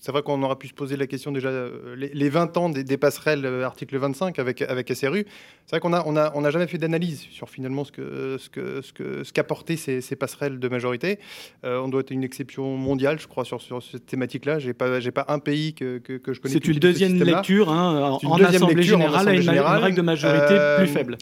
c'est 0.00 0.12
vrai 0.12 0.22
qu'on 0.22 0.42
aurait 0.42 0.56
pu 0.56 0.66
se 0.66 0.72
poser 0.72 0.96
la 0.96 1.06
question 1.06 1.30
déjà, 1.30 1.48
euh, 1.48 1.94
les, 1.94 2.28
20 2.30 2.56
ans 2.56 2.70
des, 2.70 2.96
passerelles 2.96 3.44
euh, 3.44 3.66
article 3.66 3.98
25 3.98 4.38
avec, 4.38 4.62
avec 4.62 4.90
SRU. 4.94 5.26
C'est 5.66 5.76
vrai 5.76 5.80
qu'on 5.80 5.90
n'a 5.90 6.02
on 6.06 6.16
a, 6.16 6.32
on 6.34 6.42
a 6.42 6.50
jamais 6.50 6.66
fait 6.66 6.78
d'analyse 6.78 7.26
sur 7.30 7.50
finalement 7.50 7.84
ce 7.84 7.92
que 7.92 8.38
ce 8.38 8.48
que 8.48 8.80
ce 8.80 8.94
que 8.94 9.24
ce 9.24 9.32
qu'apportaient 9.32 9.76
ces, 9.76 10.00
ces, 10.00 10.16
passerelles 10.16 10.58
de 10.58 10.68
majorité. 10.68 11.18
Euh, 11.64 11.80
on 11.80 11.88
doit 11.88 12.00
être 12.00 12.10
une 12.12 12.24
exception 12.24 12.78
mondiale, 12.78 13.20
je 13.20 13.28
crois, 13.28 13.44
sur, 13.44 13.60
sur 13.60 13.82
cette 13.82 14.06
thématique-là. 14.06 14.58
J'ai 14.58 14.72
pas 14.72 15.00
j'ai 15.00 15.10
pas 15.10 15.26
un 15.28 15.38
pays 15.38 15.74
que, 15.74 15.98
que, 15.98 16.14
que 16.14 16.32
je 16.32 16.40
connais. 16.40 16.54
C'est 16.54 16.66
une 16.66 16.78
deuxième 16.78 17.22
lecture 17.22 17.70
hein, 17.70 18.18
en, 18.22 18.42
assemblée 18.42 18.82
générale, 18.82 19.34
une, 19.34 19.50
règle 19.50 19.96
de 19.98 20.02
majorité 20.02 20.58
plus 20.78 20.88
faible. 20.88 21.18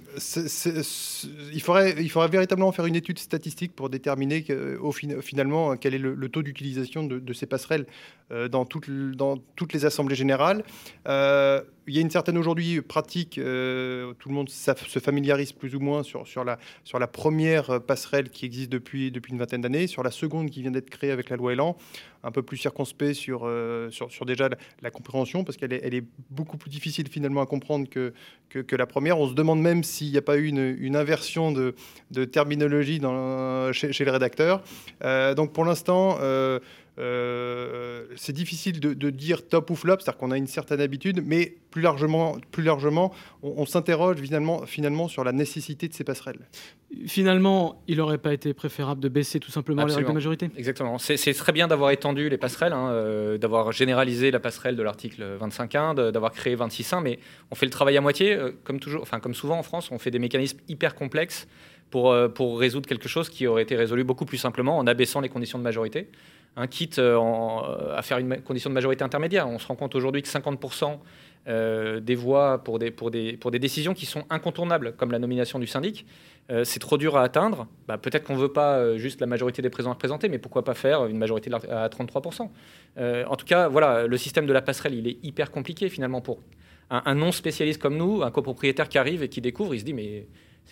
il 1.53 1.61
faudrait 1.61 1.97
il 1.99 2.11
faudrait 2.11 2.29
véritablement 2.29 2.71
faire 2.71 2.87
une 2.87 2.97
étude 2.97 3.19
statistique 3.19 3.75
pour 3.75 3.91
déterminer 3.91 4.47
au, 4.81 4.93
finalement 4.93 5.77
quel 5.77 5.95
est 5.95 5.99
le, 5.99 6.29
taux 6.29 6.43
d'utilisation 6.43 7.03
de, 7.03 7.19
de, 7.19 7.33
ces 7.33 7.47
passerelles 7.47 7.87
dans 8.51 8.68
dans 9.15 9.38
toutes 9.56 9.73
les 9.73 9.85
assemblées 9.85 10.17
générales. 10.17 10.65
Euh, 11.06 11.62
il 11.87 11.94
y 11.94 11.99
a 11.99 12.03
une 12.03 12.11
certaine 12.11 12.37
aujourd'hui 12.37 12.82
pratique, 12.82 13.38
euh, 13.38 14.12
tout 14.19 14.29
le 14.29 14.35
monde 14.35 14.50
se 14.50 14.99
familiarise 14.99 15.53
plus 15.53 15.75
ou 15.75 15.81
moins 15.81 16.03
sur, 16.03 16.26
sur, 16.26 16.44
la, 16.44 16.59
sur 16.85 16.99
la 16.99 17.06
première 17.06 17.81
passerelle 17.81 18.29
qui 18.29 18.44
existe 18.44 18.70
depuis, 18.70 19.10
depuis 19.10 19.32
une 19.32 19.39
vingtaine 19.39 19.63
d'années, 19.63 19.87
sur 19.87 20.03
la 20.03 20.10
seconde 20.10 20.51
qui 20.51 20.60
vient 20.60 20.70
d'être 20.70 20.91
créée 20.91 21.10
avec 21.10 21.31
la 21.31 21.37
loi 21.37 21.55
Elan, 21.55 21.79
un 22.25 22.31
peu 22.31 22.43
plus 22.43 22.58
circonspect 22.58 23.15
sur, 23.15 23.43
euh, 23.44 23.89
sur, 23.91 24.27
déjà 24.27 24.51
la, 24.82 24.91
compréhension, 24.91 25.44
parce 25.44 25.56
qu'elle 25.56 25.72
est, 25.72 26.05
beaucoup 26.29 26.58
plus 26.58 26.69
difficile 26.69 27.08
finalement 27.08 27.41
à 27.41 27.46
comprendre 27.46 27.89
que, 27.89 28.13
que, 28.51 28.77
la 28.77 28.87
première. 28.87 29.19
On 29.19 29.29
se 29.29 29.34
demande 29.34 29.63
même 29.63 29.82
s'il 29.82 30.10
n'y 30.10 30.19
a 30.19 30.22
pas 30.22 30.37
eu 30.37 30.46
une, 30.46 30.94
inversion 30.96 31.53
de, 31.53 31.75
terminologie 32.27 33.01
chez, 33.72 33.93
chez, 33.93 34.05
les 34.05 34.10
rédacteurs. 34.10 34.63
donc 35.37 35.55
pour 35.55 35.65
l'instant, 35.65 36.19
euh, 36.98 38.06
c'est 38.17 38.32
difficile 38.32 38.81
de, 38.81 39.10
dire 39.10 39.46
top 39.46 39.70
ou 39.70 39.76
flop, 39.76 39.96
c'est-à-dire 40.00 40.17
qu'on 40.17 40.32
a 40.32 40.36
une 40.36 40.48
certaine 40.48 40.81
habitude, 40.81 41.22
mais 41.24 41.55
plus 41.70 41.82
largement, 41.82 42.36
plus 42.50 42.64
largement 42.64 43.12
on, 43.43 43.67
s'interroge 43.67 44.17
finalement, 44.17 44.67
finalement 44.67 45.06
sur 45.06 45.22
la 45.22 45.32
nécessité 45.32 45.86
de 45.86 45.94
ces 45.94 46.02
passerelles. 46.02 46.40
Finalement, 47.06 47.82
il 47.86 47.98
n'aurait 47.98 48.19
pas 48.19 48.32
été 48.32 48.52
préférable 48.52 49.00
de 49.00 49.08
baisser 49.08 49.38
tout 49.38 49.50
simplement 49.50 49.84
les 49.84 49.94
règles 49.94 50.08
de 50.08 50.12
majorité? 50.12 50.50
Exactement. 50.56 50.98
C'est 50.98 51.34
très 51.34 51.52
bien 51.52 51.69
d'avoir 51.69 51.90
étendu 51.90 52.28
les 52.28 52.38
passerelles, 52.38 52.72
hein, 52.72 52.88
euh, 52.90 53.38
d'avoir 53.38 53.70
généralisé 53.72 54.31
la 54.31 54.40
passerelle 54.40 54.74
de 54.74 54.82
l'article 54.82 55.22
25.1, 55.40 56.10
d'avoir 56.10 56.32
créé 56.32 56.56
26.1, 56.56 57.02
mais 57.02 57.19
on 57.50 57.55
fait 57.55 57.67
le 57.67 57.70
travail 57.72 57.96
à 57.96 58.00
moitié. 58.00 58.34
Euh, 58.34 58.52
comme, 58.64 58.81
toujours, 58.81 59.02
enfin, 59.02 59.20
comme 59.20 59.34
souvent 59.34 59.58
en 59.58 59.62
France, 59.62 59.90
on 59.93 59.98
fait 59.98 60.10
des 60.10 60.19
mécanismes 60.19 60.58
hyper 60.69 60.94
complexes 60.94 61.46
pour, 61.90 62.14
pour 62.34 62.58
résoudre 62.58 62.86
quelque 62.86 63.08
chose 63.08 63.31
qui 63.31 63.46
aurait 63.46 63.62
été 63.62 63.74
résolu 63.74 64.05
beaucoup 64.05 64.26
plus 64.26 64.36
simplement 64.36 64.76
en 64.76 64.86
abaissant 64.86 65.20
les 65.20 65.31
conditions 65.31 65.58
de 65.58 65.64
majorité 65.64 66.08
un 66.58 66.67
kit 66.67 66.91
euh, 66.98 67.17
euh, 67.17 67.96
à 67.96 68.03
faire 68.03 68.19
une 68.19 68.43
condition 68.43 68.69
de 68.69 68.74
majorité 68.74 69.05
intermédiaire. 69.05 69.48
On 69.48 69.58
se 69.58 69.67
rend 69.67 69.77
compte 69.77 69.94
aujourd'hui 69.94 70.22
que 70.22 70.29
50% 70.29 70.98
euh, 71.46 72.00
des 72.00 72.17
voix 72.17 72.62
pour 72.65 72.79
des, 72.79 72.91
pour, 72.91 73.10
des, 73.10 73.36
pour 73.36 73.50
des 73.50 73.58
décisions 73.58 73.94
qui 73.94 74.06
sont 74.06 74.24
incontournables, 74.29 74.94
comme 74.96 75.12
la 75.12 75.19
nomination 75.19 75.58
du 75.58 75.67
syndic, 75.67 76.06
c'est 76.65 76.81
trop 76.81 76.96
dur 76.96 77.15
à 77.19 77.24
atteindre. 77.24 77.67
Bah, 77.86 77.98
peut-être 77.98 78.24
qu'on 78.24 78.34
ne 78.34 78.41
veut 78.41 78.53
pas 78.53 78.96
juste 78.96 79.20
la 79.20 79.27
majorité 79.27 79.60
des 79.60 79.69
présents 79.69 79.91
représenter, 79.91 80.31
mais 80.31 80.38
pourquoi 80.38 80.65
pas 80.65 80.72
faire 80.72 81.05
une 81.05 81.19
majorité 81.19 81.50
à 81.53 81.88
33% 81.88 82.48
En 83.27 83.36
tout 83.36 83.44
cas, 83.44 83.69
voilà, 83.69 84.06
le 84.06 84.17
système 84.17 84.46
de 84.46 84.53
la 84.55 84.62
passerelle, 84.62 84.94
il 84.94 85.06
est 85.06 85.19
hyper 85.22 85.50
compliqué 85.50 85.91
finalement 85.91 86.22
pour 86.22 86.41
un, 86.88 87.03
un 87.05 87.15
non-spécialiste 87.15 87.82
comme 87.82 87.98
nous, 87.98 88.22
un 88.22 88.31
copropriétaire 88.31 88.88
qui 88.88 88.96
arrive 88.96 89.22
et 89.22 89.29
qui 89.29 89.43
découvre, 89.43 89.74
il 89.74 89.81
se 89.81 89.84
dit 89.84 89.93
mais 89.93 90.27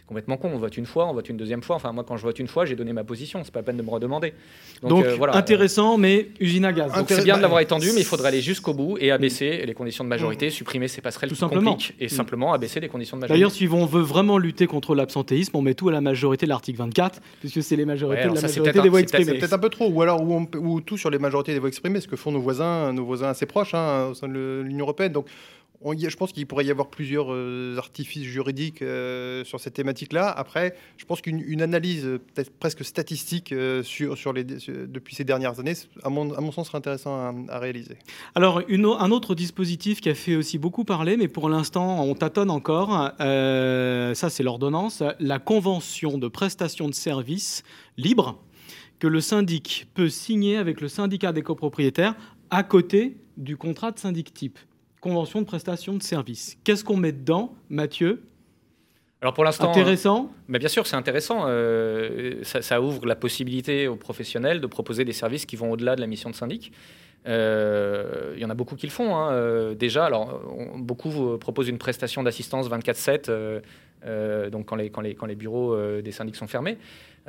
complètement 0.06 0.36
con. 0.36 0.50
On 0.52 0.58
vote 0.58 0.76
une 0.76 0.86
fois, 0.86 1.06
on 1.06 1.14
vote 1.14 1.28
une 1.28 1.36
deuxième 1.36 1.62
fois. 1.62 1.76
Enfin, 1.76 1.92
moi, 1.92 2.04
quand 2.06 2.16
je 2.16 2.22
vote 2.22 2.38
une 2.38 2.48
fois, 2.48 2.64
j'ai 2.64 2.76
donné 2.76 2.92
ma 2.92 3.04
position. 3.04 3.42
C'est 3.44 3.52
pas 3.52 3.60
la 3.60 3.64
peine 3.64 3.76
de 3.76 3.82
me 3.82 3.90
redemander. 3.90 4.34
Donc, 4.82 5.04
euh, 5.04 5.14
voilà, 5.16 5.36
intéressant, 5.36 5.98
mais 5.98 6.28
usine 6.40 6.64
à 6.64 6.72
gaz. 6.72 6.92
c'est 7.08 7.24
bien 7.24 7.36
de 7.36 7.42
l'avoir 7.42 7.60
étendu, 7.60 7.90
mais 7.94 8.00
il 8.00 8.06
faudrait 8.06 8.28
aller 8.28 8.40
jusqu'au 8.40 8.74
bout 8.74 8.96
et 9.00 9.10
abaisser 9.10 9.64
les 9.64 9.74
conditions 9.74 10.04
de 10.04 10.08
majorité, 10.08 10.50
supprimer 10.50 10.88
ces 10.88 11.00
passerelles 11.00 11.30
tout 11.30 11.36
simplement. 11.36 11.78
et 12.00 12.08
simplement 12.08 12.52
abaisser 12.52 12.80
les 12.80 12.88
conditions 12.88 13.16
de 13.16 13.22
majorité. 13.22 13.38
D'ailleurs, 13.38 13.52
si 13.52 13.68
on 13.68 13.86
veut 13.86 14.02
vraiment 14.02 14.38
lutter 14.38 14.66
contre 14.66 14.94
l'absentéisme, 14.94 15.56
on 15.56 15.62
met 15.62 15.74
tout 15.74 15.88
à 15.88 15.92
la 15.92 16.00
majorité 16.00 16.46
de 16.46 16.50
l'article 16.50 16.78
24, 16.78 17.20
puisque 17.40 17.62
c'est 17.62 17.76
les 17.76 17.84
majorités 17.84 18.28
de 18.28 18.34
la 18.34 18.40
majorité 18.40 18.80
des 18.80 18.88
voix 18.88 19.00
exprimées. 19.00 19.24
C'est 19.24 19.38
peut-être 19.38 19.52
un 19.52 19.58
peu 19.58 19.68
trop, 19.68 19.88
ou 19.88 20.02
alors 20.02 20.22
ou, 20.22 20.80
tout 20.80 20.96
sur 20.96 21.10
les 21.10 21.18
majorités 21.18 21.52
des 21.52 21.58
voix 21.58 21.68
exprimées, 21.68 22.00
ce 22.00 22.08
que 22.08 22.16
font 22.16 22.32
nos 22.32 22.40
voisins, 22.40 22.92
nos 22.92 23.04
voisins 23.04 23.28
assez 23.28 23.46
proches 23.46 23.74
hein, 23.74 24.08
au 24.10 24.14
sein 24.14 24.28
de 24.28 24.62
l'Union 24.64 24.84
européenne. 24.84 25.12
Donc 25.12 25.26
je 25.84 26.16
pense 26.16 26.32
qu'il 26.32 26.46
pourrait 26.46 26.64
y 26.64 26.70
avoir 26.70 26.88
plusieurs 26.88 27.32
euh, 27.32 27.76
artifices 27.78 28.24
juridiques 28.24 28.82
euh, 28.82 29.44
sur 29.44 29.60
cette 29.60 29.74
thématique-là. 29.74 30.28
Après, 30.28 30.74
je 30.96 31.04
pense 31.04 31.20
qu'une 31.20 31.62
analyse 31.62 32.02
peut-être 32.34 32.50
presque 32.50 32.84
statistique 32.84 33.52
euh, 33.52 33.82
sur, 33.82 34.16
depuis 34.34 35.14
ces 35.14 35.24
dernières 35.24 35.60
années, 35.60 35.74
à 36.02 36.08
mon, 36.08 36.52
sens, 36.52 36.68
serait 36.68 36.78
intéressant 36.78 37.46
à, 37.48 37.58
réaliser. 37.58 37.96
Alors, 38.34 38.62
un 38.68 39.10
autre 39.10 39.34
dispositif 39.34 40.00
qui 40.00 40.08
a 40.08 40.14
fait 40.14 40.36
aussi 40.36 40.58
beaucoup 40.58 40.84
parler, 40.84 41.16
mais 41.16 41.28
pour 41.28 41.48
l'instant, 41.48 42.02
on 42.04 42.14
tâtonne 42.14 42.50
encore, 42.50 43.12
ça 43.18 44.30
c'est 44.30 44.42
l'ordonnance, 44.42 45.02
la 45.18 45.38
convention 45.38 46.18
de 46.18 46.28
prestation 46.28 46.88
de 46.88 46.94
services 46.94 47.62
libre 47.96 48.42
que 48.98 49.06
le 49.06 49.20
syndic 49.20 49.86
peut 49.94 50.08
signer 50.08 50.56
avec 50.56 50.80
le 50.80 50.88
syndicat 50.88 51.32
des 51.32 51.42
copropriétaires 51.42 52.14
à 52.50 52.62
côté 52.62 53.16
du 53.36 53.56
contrat 53.56 53.90
de 53.90 53.98
syndic 53.98 54.32
type 54.32 54.58
convention 55.06 55.40
de 55.40 55.46
prestation 55.46 55.94
de 55.94 56.02
services. 56.02 56.58
Qu'est-ce 56.64 56.84
qu'on 56.84 56.96
met 56.96 57.12
dedans, 57.12 57.54
Mathieu? 57.68 58.22
Alors 59.22 59.34
pour 59.34 59.44
l'instant, 59.44 59.70
intéressant? 59.70 60.30
Mais 60.48 60.58
bien 60.58 60.68
sûr, 60.68 60.86
c'est 60.86 60.96
intéressant. 60.96 61.44
Euh, 61.46 62.42
ça, 62.42 62.80
ouvre 62.82 63.06
la 63.06 63.16
possibilité 63.16 63.88
aux 63.88 63.96
professionnels 63.96 64.60
de 64.60 64.66
proposer 64.66 65.04
des 65.04 65.12
services 65.12 65.46
qui 65.46 65.56
vont 65.56 65.70
au-delà 65.70 65.96
de 65.96 66.00
la 66.00 66.06
mission 66.06 66.28
de 66.28 66.34
syndic. 66.34 66.72
Euh, 67.26 68.34
il 68.36 68.42
y 68.42 68.44
en 68.44 68.50
a 68.50 68.54
beaucoup 68.54 68.76
qui 68.76 68.86
le 68.86 68.92
font 68.92 69.16
hein, 69.16 69.30
euh, 69.32 69.74
déjà. 69.74 70.04
Alors, 70.04 70.42
beaucoup 70.76 71.38
proposent 71.38 71.68
une 71.68 71.78
prestation 71.78 72.22
d'assistance 72.22 72.68
24/7, 72.68 74.50
donc 74.50 74.66
quand 74.66 74.76
les, 74.76 74.90
quand, 74.90 75.00
les, 75.00 75.14
quand 75.14 75.26
les 75.26 75.34
bureaux 75.36 75.76
des 76.02 76.12
syndics 76.12 76.36
sont 76.36 76.48
fermés. 76.48 76.78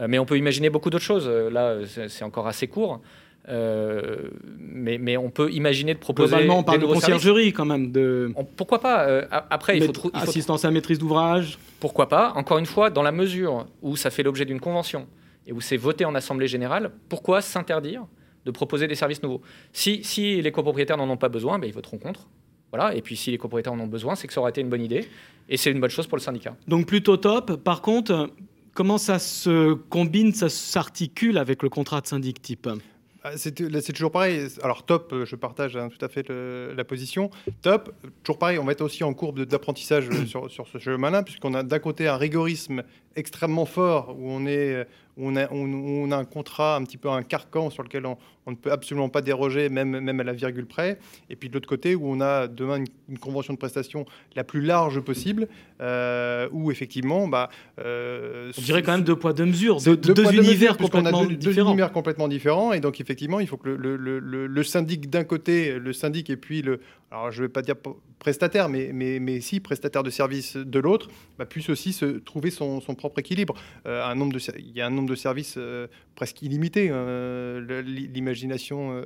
mais 0.07 0.19
on 0.19 0.25
peut 0.25 0.37
imaginer 0.37 0.69
beaucoup 0.69 0.89
d'autres 0.89 1.05
choses. 1.05 1.27
Là, 1.27 1.77
c'est 1.85 2.23
encore 2.23 2.47
assez 2.47 2.67
court. 2.67 3.01
Euh, 3.49 4.29
mais, 4.59 4.97
mais, 4.97 5.15
on 5.15 5.29
peut 5.29 5.51
imaginer 5.51 5.93
de 5.93 5.99
proposer. 5.99 6.29
Globalement, 6.29 6.59
on 6.59 6.63
parle 6.63 6.79
de 6.79 6.85
conciergerie 6.85 7.53
quand 7.53 7.65
même. 7.65 7.91
De... 7.91 8.33
pourquoi 8.57 8.79
pas 8.79 9.07
euh, 9.07 9.25
Après, 9.31 9.77
il 9.77 9.83
faut, 9.83 10.11
il 10.13 10.19
Assistance 10.19 10.65
à 10.65 10.71
maîtrise 10.71 10.99
d'ouvrage 10.99 11.57
Pourquoi 11.79 12.09
pas 12.09 12.33
Encore 12.35 12.57
une 12.57 12.65
fois, 12.65 12.89
dans 12.89 13.03
la 13.03 13.13
mesure 13.13 13.65
où 13.81 13.95
ça 13.95 14.09
fait 14.09 14.23
l'objet 14.23 14.43
d'une 14.43 14.59
convention 14.59 15.07
et 15.45 15.53
où 15.53 15.61
c'est 15.61 15.77
voté 15.77 16.03
en 16.03 16.13
Assemblée 16.13 16.47
générale, 16.47 16.91
pourquoi 17.07 17.41
s'interdire 17.41 18.05
de 18.45 18.51
proposer 18.51 18.87
des 18.87 18.95
services 18.95 19.23
nouveaux? 19.23 19.41
Si, 19.71 20.03
si, 20.03 20.41
les 20.41 20.51
copropriétaires 20.51 20.97
n'en 20.97 21.09
ont 21.09 21.17
pas 21.17 21.29
besoin, 21.29 21.57
ben, 21.57 21.67
ils 21.67 21.73
voteront 21.73 21.97
contre. 21.97 22.27
Voilà. 22.71 22.95
Et 22.95 23.01
puis 23.01 23.15
si 23.15 23.31
les 23.31 23.37
copropriétaires 23.37 23.73
en 23.73 23.79
ont 23.79 23.87
besoin, 23.87 24.15
c'est 24.15 24.27
que 24.27 24.33
ça 24.33 24.41
aurait 24.41 24.49
été 24.49 24.59
une 24.59 24.69
bonne 24.69 24.83
idée. 24.83 25.07
Et 25.47 25.55
c'est 25.55 25.71
une 25.71 25.79
bonne 25.79 25.89
chose 25.89 26.07
pour 26.07 26.17
le 26.17 26.21
syndicat. 26.21 26.57
Donc 26.67 26.85
plutôt 26.85 27.15
top. 27.15 27.55
Par 27.63 27.81
contre, 27.81 28.29
comment 28.73 28.97
ça 28.97 29.19
se 29.19 29.73
combine, 29.73 30.33
ça 30.33 30.49
s'articule 30.49 31.37
avec 31.37 31.63
le 31.63 31.69
contrat 31.69 32.01
de 32.01 32.07
syndic 32.07 32.41
type? 32.41 32.67
C'est 33.35 33.93
toujours 33.93 34.11
pareil. 34.11 34.47
Alors, 34.63 34.85
top, 34.85 35.11
euh, 35.13 35.25
je 35.25 35.35
partage 35.35 35.75
hein, 35.75 35.89
tout 35.89 36.03
à 36.03 36.09
fait 36.09 36.29
la 36.29 36.83
position. 36.83 37.29
Top, 37.61 37.93
toujours 38.23 38.39
pareil, 38.39 38.59
on 38.59 38.63
va 38.63 38.71
être 38.71 38.81
aussi 38.81 39.03
en 39.03 39.13
courbe 39.13 39.41
d'apprentissage 39.41 40.09
euh, 40.09 40.25
sur, 40.27 40.49
sur, 40.49 40.67
ce 40.67 40.77
chemin-là, 40.77 41.23
puisqu'on 41.23 41.53
a 41.53 41.63
d'un 41.63 41.79
côté 41.79 42.07
un 42.07 42.17
rigorisme 42.17 42.83
extrêmement 43.17 43.65
fort 43.65 44.15
où 44.17 44.29
on 44.29 44.45
est 44.45 44.85
on 45.17 45.35
a, 45.35 45.51
on, 45.51 46.11
a, 46.11 46.15
un 46.15 46.25
contrat, 46.25 46.75
un 46.75 46.83
petit 46.83 46.97
peu 46.97 47.09
un 47.09 47.23
carcan 47.23 47.69
sur 47.69 47.83
lequel 47.83 48.05
on, 48.05 48.17
ne 48.45 48.55
peut 48.55 48.71
absolument 48.71 49.09
pas 49.09 49.21
déroger, 49.21 49.67
même, 49.67 49.99
même 49.99 50.19
à 50.19 50.23
la 50.23 50.31
virgule 50.31 50.67
près. 50.67 50.99
Et 51.29 51.35
puis 51.35 51.49
de 51.49 51.55
l'autre 51.55 51.67
côté, 51.67 51.95
où 51.95 52.03
on 52.05 52.21
a 52.21 52.47
demain 52.47 52.83
une, 53.09 53.17
convention 53.17 53.53
de 53.53 53.57
prestation 53.57 54.05
la 54.35 54.43
plus 54.43 54.61
large 54.61 54.99
possible, 55.01 55.47
euh, 55.81 56.47
où 56.51 56.71
effectivement, 56.71 57.27
bah, 57.27 57.49
euh, 57.79 58.51
on 58.57 58.61
dirait 58.61 58.83
quand 58.83 58.91
même 58.91 59.03
deux 59.03 59.15
poids 59.15 59.33
deux 59.33 59.45
mesures, 59.45 59.81
deux, 59.81 59.97
deux, 59.97 60.33
univers 60.33 60.77
complètement 60.77 61.25
deux, 61.25 61.35
différents. 61.35 61.55
Deux 61.55 61.71
univers 61.71 61.91
complètement 61.91 62.27
différents. 62.27 62.73
Et 62.73 62.79
donc 62.79 63.01
effectivement, 63.01 63.39
il 63.39 63.47
faut 63.47 63.57
que 63.57 63.69
le, 63.69 63.97
le, 63.97 64.19
le 64.19 64.63
syndic 64.63 65.09
d'un 65.09 65.23
côté, 65.23 65.79
le 65.79 65.93
syndic 65.93 66.29
et 66.29 66.37
puis 66.37 66.61
le, 66.61 66.79
alors 67.11 67.31
je 67.31 67.41
ne 67.41 67.47
vais 67.47 67.51
pas 67.51 67.61
dire 67.61 67.75
prestataire, 68.19 68.67
mais, 68.67 68.91
mais, 68.93 69.19
mais 69.19 69.39
si 69.41 69.59
prestataire 69.59 70.03
de 70.03 70.09
service 70.09 70.57
de 70.57 70.79
l'autre, 70.79 71.07
bah, 71.37 71.45
puisse 71.45 71.69
aussi 71.69 71.93
se 71.93 72.05
trouver 72.05 72.49
son, 72.49 72.81
son 72.81 72.95
propre 72.95 73.19
équilibre. 73.19 73.53
Euh, 73.85 74.03
un 74.03 74.15
nombre 74.15 74.33
de, 74.33 74.39
il 74.57 74.75
y 74.75 74.81
a 74.81 74.87
un 74.87 74.89
nombre 74.89 75.09
de 75.09 75.15
services 75.15 75.55
euh, 75.57 75.87
presque 76.15 76.41
illimité. 76.41 76.89
Hein. 76.89 77.61
L'imagination 77.85 79.01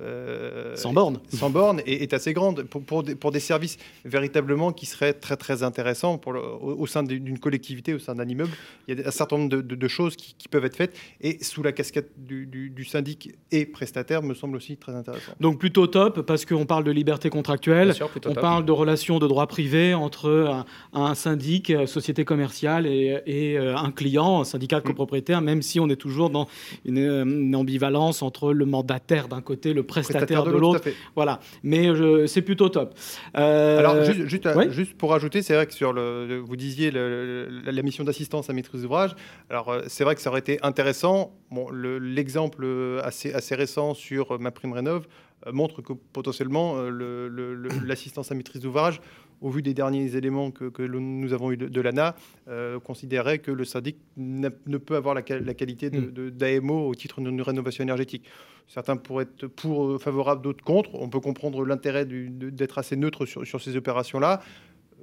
euh, 0.00 0.76
sans 0.76 0.92
borne, 0.92 1.20
sans 1.28 1.50
borne 1.50 1.82
est, 1.84 2.14
assez 2.14 2.32
grande 2.32 2.62
pour, 2.62 2.82
pour, 2.82 3.02
des, 3.02 3.14
pour, 3.14 3.32
des, 3.32 3.40
services 3.40 3.76
véritablement 4.04 4.72
qui 4.72 4.86
seraient 4.86 5.12
très 5.12 5.36
très 5.36 5.62
intéressants 5.62 6.18
pour 6.18 6.34
au, 6.34 6.86
sein 6.86 7.02
d'une 7.02 7.38
collectivité, 7.38 7.92
au 7.92 7.98
sein 7.98 8.14
d'un 8.14 8.28
immeuble. 8.28 8.52
Il 8.88 8.98
y 8.98 9.02
a 9.02 9.08
un 9.08 9.10
certain 9.10 9.36
nombre 9.36 9.50
de, 9.50 9.60
de, 9.60 9.88
choses 9.88 10.16
qui, 10.16 10.34
qui, 10.38 10.48
peuvent 10.48 10.64
être 10.64 10.76
faites 10.76 10.96
et 11.20 11.42
sous 11.42 11.62
la 11.62 11.72
casquette 11.72 12.12
du, 12.16 12.46
du, 12.46 12.84
syndic 12.84 13.34
et 13.50 13.66
prestataire 13.66 14.22
me 14.22 14.34
semble 14.34 14.56
aussi 14.56 14.76
très 14.76 14.94
intéressant. 14.94 15.32
Donc 15.40 15.58
plutôt 15.58 15.86
top 15.86 16.22
parce 16.22 16.46
qu'on 16.46 16.64
parle 16.64 16.84
de 16.84 16.90
liberté 16.90 17.28
contractuelle, 17.42 17.92
on 18.26 18.34
parle 18.34 18.64
de 18.64 18.70
relations 18.70 19.18
de 19.18 19.26
droit 19.26 19.48
privé 19.48 19.94
entre 19.94 20.64
un, 20.92 21.14
syndic, 21.16 21.70
euh, 21.70 21.86
société 21.86 22.24
commerciale 22.24 22.86
et, 22.86 23.20
et, 23.26 23.58
euh, 23.58 23.76
un 23.76 23.90
client, 23.90 24.42
un 24.42 24.44
syndicat 24.44 24.78
de 24.78 24.84
mm. 24.84 24.88
copropriétaire, 24.88 25.40
même 25.40 25.60
si 25.60 25.80
on 25.80 25.88
est 25.88 25.96
toujours 25.96 26.30
dans 26.30 26.46
une, 26.84 27.56
ambivalence 27.56 28.22
entre 28.22 28.52
le 28.52 28.64
mandataire 28.64 29.26
d'un 29.26 29.40
côté, 29.40 29.74
le 29.74 29.82
prestataire, 29.82 30.44
de 30.44 30.52
l'autre. 30.52 30.82
Voilà, 31.16 31.40
mais 31.64 31.88
c'est 32.28 32.42
plutôt 32.42 32.68
top. 32.68 32.94
Euh, 33.36 33.78
Alors 33.78 34.04
juste, 34.04 34.26
juste, 34.70 34.94
pour 34.94 35.14
ajouter, 35.14 35.42
c'est 35.42 35.54
vrai 35.54 35.66
que 35.66 35.74
sur 35.74 35.92
le, 35.92 36.38
vous 36.38 36.56
disiez 36.56 36.92
la 36.92 37.82
mission 37.82 38.04
d'assistance 38.04 38.48
à 38.50 38.52
maîtrise 38.52 38.82
d'ouvrage. 38.82 39.16
Alors 39.50 39.74
c'est 39.88 40.04
vrai 40.04 40.14
que 40.14 40.20
ça 40.20 40.30
aurait 40.30 40.40
été 40.40 40.58
intéressant. 40.62 41.32
Bon, 41.50 41.66
l'exemple 41.72 42.66
assez, 43.02 43.32
assez 43.34 43.54
récent 43.54 43.94
sur 43.94 44.38
ma 44.38 44.50
prime 44.52 44.72
rénov 44.72 44.92
euh, 45.00 45.31
montre 45.50 45.82
que 45.82 45.92
potentiellement 45.92 46.74
euh, 46.76 47.58
l'assistance 47.86 48.30
à 48.30 48.34
maîtrise 48.34 48.62
d'ouvrage, 48.62 49.00
au 49.40 49.50
vu 49.50 49.62
des 49.62 49.74
derniers 49.74 50.14
éléments 50.14 50.50
que, 50.50 50.82
nous 50.82 51.32
avons 51.32 51.50
eu 51.50 51.56
de, 51.56 51.80
l'ANA, 51.80 52.14
euh, 52.48 52.78
considérait 52.78 53.40
que 53.40 53.50
le 53.50 53.64
syndic 53.64 53.96
ne 54.16 54.48
peut 54.48 54.94
avoir 54.94 55.14
la, 55.14 55.22
qualité 55.22 55.90
d'AMO 55.90 56.84
mm. 56.84 56.86
au 56.86 56.94
titre 56.94 57.20
d'une 57.20 57.42
rénovation 57.42 57.82
énergétique. 57.82 58.24
Certains 58.68 58.96
pourraient 58.96 59.24
être 59.24 59.48
pour 59.48 60.00
favorables, 60.00 60.42
d'autres 60.42 60.64
contre. 60.64 60.94
On 60.94 61.08
peut 61.08 61.18
comprendre 61.18 61.64
l'intérêt 61.64 62.06
d'être 62.06 62.78
assez 62.78 62.96
neutre 62.96 63.26
sur, 63.26 63.44
sur 63.44 63.60
ces 63.60 63.76
opérations-là. 63.76 64.40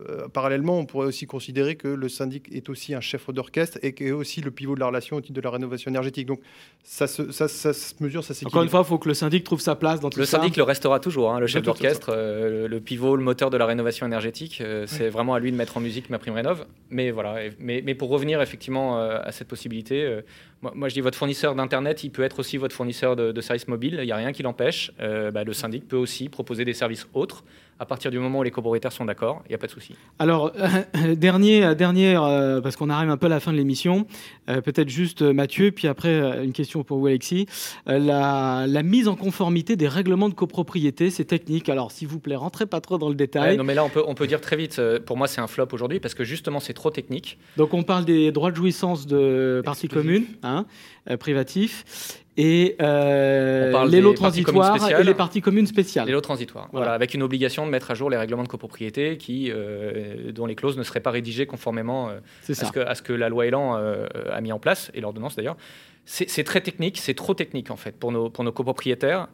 Euh, 0.08 0.28
parallèlement, 0.28 0.80
on 0.80 0.86
pourrait 0.86 1.08
aussi 1.08 1.26
considérer 1.26 1.76
que 1.76 1.88
le 1.88 2.10
syndic 2.10 2.48
est 2.54 2.70
aussi 2.70 2.94
un 2.94 3.02
chef 3.02 3.30
d'orchestre 3.30 3.78
et 3.82 3.94
est 4.00 4.12
aussi 4.12 4.42
le 4.42 4.52
pivot 4.52 4.76
de 4.76 4.80
la 4.80 4.88
relation 4.88 5.18
au 5.18 5.22
titre 5.22 5.34
de 5.34 5.42
la 5.42 5.50
rénovation 5.50 5.90
énergétique. 5.90 6.26
Donc 6.26 6.40
ça 6.84 7.08
se, 7.08 7.32
ça, 7.32 7.48
mesure, 8.00 8.24
ça 8.24 8.34
s'équilibre. 8.34 8.56
Encore 8.56 8.64
une 8.64 8.70
fois, 8.70 8.82
il 8.82 8.88
faut 8.88 8.98
que 8.98 9.10
le 9.10 9.14
syndic 9.14 9.44
trouve 9.44 9.60
sa 9.60 9.76
place 9.76 10.00
dans 10.00 10.10
tout 10.10 10.20
le 10.20 10.26
ça. 10.26 10.38
Le 10.38 10.44
syndic 10.44 10.58
le 10.58 10.64
restera 10.64 11.00
toujours, 11.00 11.32
hein, 11.32 11.40
le 11.40 11.48
chef 11.48 11.64
d'orchestre, 11.64 12.12
euh, 12.14 12.68
le 12.68 12.80
pivot, 12.80 13.16
le 13.16 13.24
moteur 13.24 13.50
de 13.50 13.58
la 13.58 13.66
rénovation 13.66 14.06
énergétique. 14.06 14.62
Euh, 14.62 14.86
c'est 14.88 15.10
vraiment 15.10 15.34
à 15.34 15.40
lui 15.40 15.52
de 15.52 15.58
mettre 15.58 15.78
en 15.78 15.82
musique 15.82 16.10
ma 16.10 16.20
prime 16.20 16.34
rénov. 16.34 16.66
Mais 16.90 17.12
voilà, 17.12 17.50
mais, 17.60 17.82
mais 17.86 17.96
pour 17.96 18.10
revenir 18.10 18.42
effectivement 18.42 19.00
à 19.00 19.32
cette 19.32 19.48
possibilité, 19.48 20.20
moi, 20.62 20.90
je 20.90 20.94
dis 20.94 21.02
votre 21.02 21.18
fournisseur 21.18 21.56
d'internet, 21.56 22.04
il 22.04 22.12
peut 22.12 22.24
être 22.24 22.40
aussi 22.40 22.58
votre 22.58 22.76
fournisseur 22.76 23.16
de, 23.16 23.42
services 23.42 23.68
mobiles. 23.68 23.98
Il 24.00 24.06
n'y 24.06 24.12
a 24.12 24.18
rien 24.18 24.32
qui 24.32 24.44
l'empêche. 24.44 24.92
Bah, 25.00 25.44
le 25.44 25.54
syndic 25.54 25.88
peut 25.88 25.98
aussi 25.98 26.30
proposer 26.30 26.66
des 26.66 26.74
services 26.74 27.08
autres 27.14 27.44
à 27.80 27.86
partir 27.86 28.12
du 28.12 28.20
moment 28.20 28.40
où 28.40 28.44
les 28.44 28.52
copropriétaires 28.52 28.92
sont 28.92 29.06
d'accord, 29.06 29.42
il 29.46 29.50
n'y 29.50 29.56
a 29.56 29.58
pas 29.58 29.68
de 29.68 29.72
souci. 29.72 29.96
Alors, 30.20 30.52
euh, 30.58 31.16
dernier, 31.16 31.64
euh, 31.64 31.76
dernière, 31.76 32.24
euh, 32.24 32.60
parce 32.60 32.76
qu'on 32.76 32.90
arrive 32.90 33.10
un 33.10 33.16
peu 33.16 33.28
à 33.28 33.30
la 33.30 33.40
fin 33.40 33.54
de 33.54 33.58
l'émission, 33.58 34.06
peut-être 34.48 34.90
juste 34.90 35.22
Mathieu, 35.22 35.72
puis 35.72 35.88
après 35.88 36.44
une 36.44 36.54
question 36.54 36.84
pour 36.84 36.98
vous 36.98 37.08
Alexis. 37.08 37.46
La, 37.86 38.66
mise 38.84 39.08
en 39.08 39.16
conformité 39.16 39.76
des 39.76 39.88
règlements 39.88 40.28
de 40.28 40.34
copropriété, 40.34 41.12
c'est 41.12 41.26
technique. 41.26 41.70
Alors, 41.70 41.92
s'il 41.92 42.08
vous 42.08 42.20
plaît, 42.20 42.36
rentrez 42.36 42.66
pas 42.66 42.82
trop 42.82 42.98
dans 42.98 43.10
le 43.10 43.16
détail. 43.16 43.58
non, 43.58 43.64
mais 43.64 43.76
là, 43.76 43.84
on 43.84 43.90
peut, 43.90 44.04
on 44.06 44.16
peut 44.16 44.28
dire 44.28 44.42
très 44.42 44.56
vite, 44.56 44.82
pour 45.06 45.18
moi, 45.18 45.28
c'est 45.28 45.40
un 45.40 45.48
flop 45.48 45.68
aujourd'hui, 45.72 46.00
parce 46.00 46.16
que 46.16 46.24
justement, 46.24 46.60
c'est 46.60 46.74
trop 46.74 46.90
technique. 46.90 47.38
Donc, 47.58 47.74
on 47.74 47.84
parle 47.84 48.06
des 48.06 48.32
droits 48.32 48.52
de 48.52 48.56
jouissance 48.56 49.06
de 49.06 49.62
parties 49.64 49.88
communes, 49.88 50.26
hein, 50.44 50.66
privatifs 51.20 52.26
et 52.42 52.78
euh, 52.82 53.86
les 53.90 54.00
lots 54.00 54.14
transitoires 54.14 54.90
et 54.90 55.04
les 55.04 55.14
parties 55.14 55.42
communes 55.42 55.68
spéciales. 55.68 56.08
Les 56.08 56.14
lots 56.14 56.22
transitoires, 56.22 56.70
voilà. 56.72 56.94
avec 56.94 57.14
une 57.14 57.22
obligation 57.22 57.66
de 57.66 57.72
mettre 57.72 57.92
à 57.92 57.96
jour 57.96 58.10
les 58.10 58.16
règlements 58.16 58.44
de 58.44 58.48
copropriété 58.48 59.18
qui, 59.18 59.52
euh, 59.52 60.32
dont 60.32 60.46
les 60.46 60.56
clauses 60.56 60.78
ne 60.78 60.84
seraient 60.84 61.02
pas 61.02 61.12
rédigées 61.12 61.46
conformément 61.46 62.08
euh, 62.08 62.20
à, 62.48 62.54
ce 62.54 62.72
que, 62.72 62.80
à, 62.80 62.96
ce 62.96 63.02
que, 63.02 63.12
la 63.12 63.28
loi 63.28 63.46
Elan 63.48 63.74
a 63.74 64.40
mis 64.40 64.54
en 64.54 64.60
place, 64.60 64.90
et 64.94 65.02
l'ordonnance 65.02 65.36
d'ailleurs. 65.36 65.58
C'est 66.06 66.46
très 66.46 66.62
technique, 66.62 66.98
c'est 66.98 67.14
trop 67.14 67.34
technique 67.34 67.72
en 67.72 67.76
fait 67.76 67.92
pour 67.92 68.14
nos, 68.14 68.30
pour 68.30 68.46
nos 68.46 68.54
copropriétaires 68.54 69.28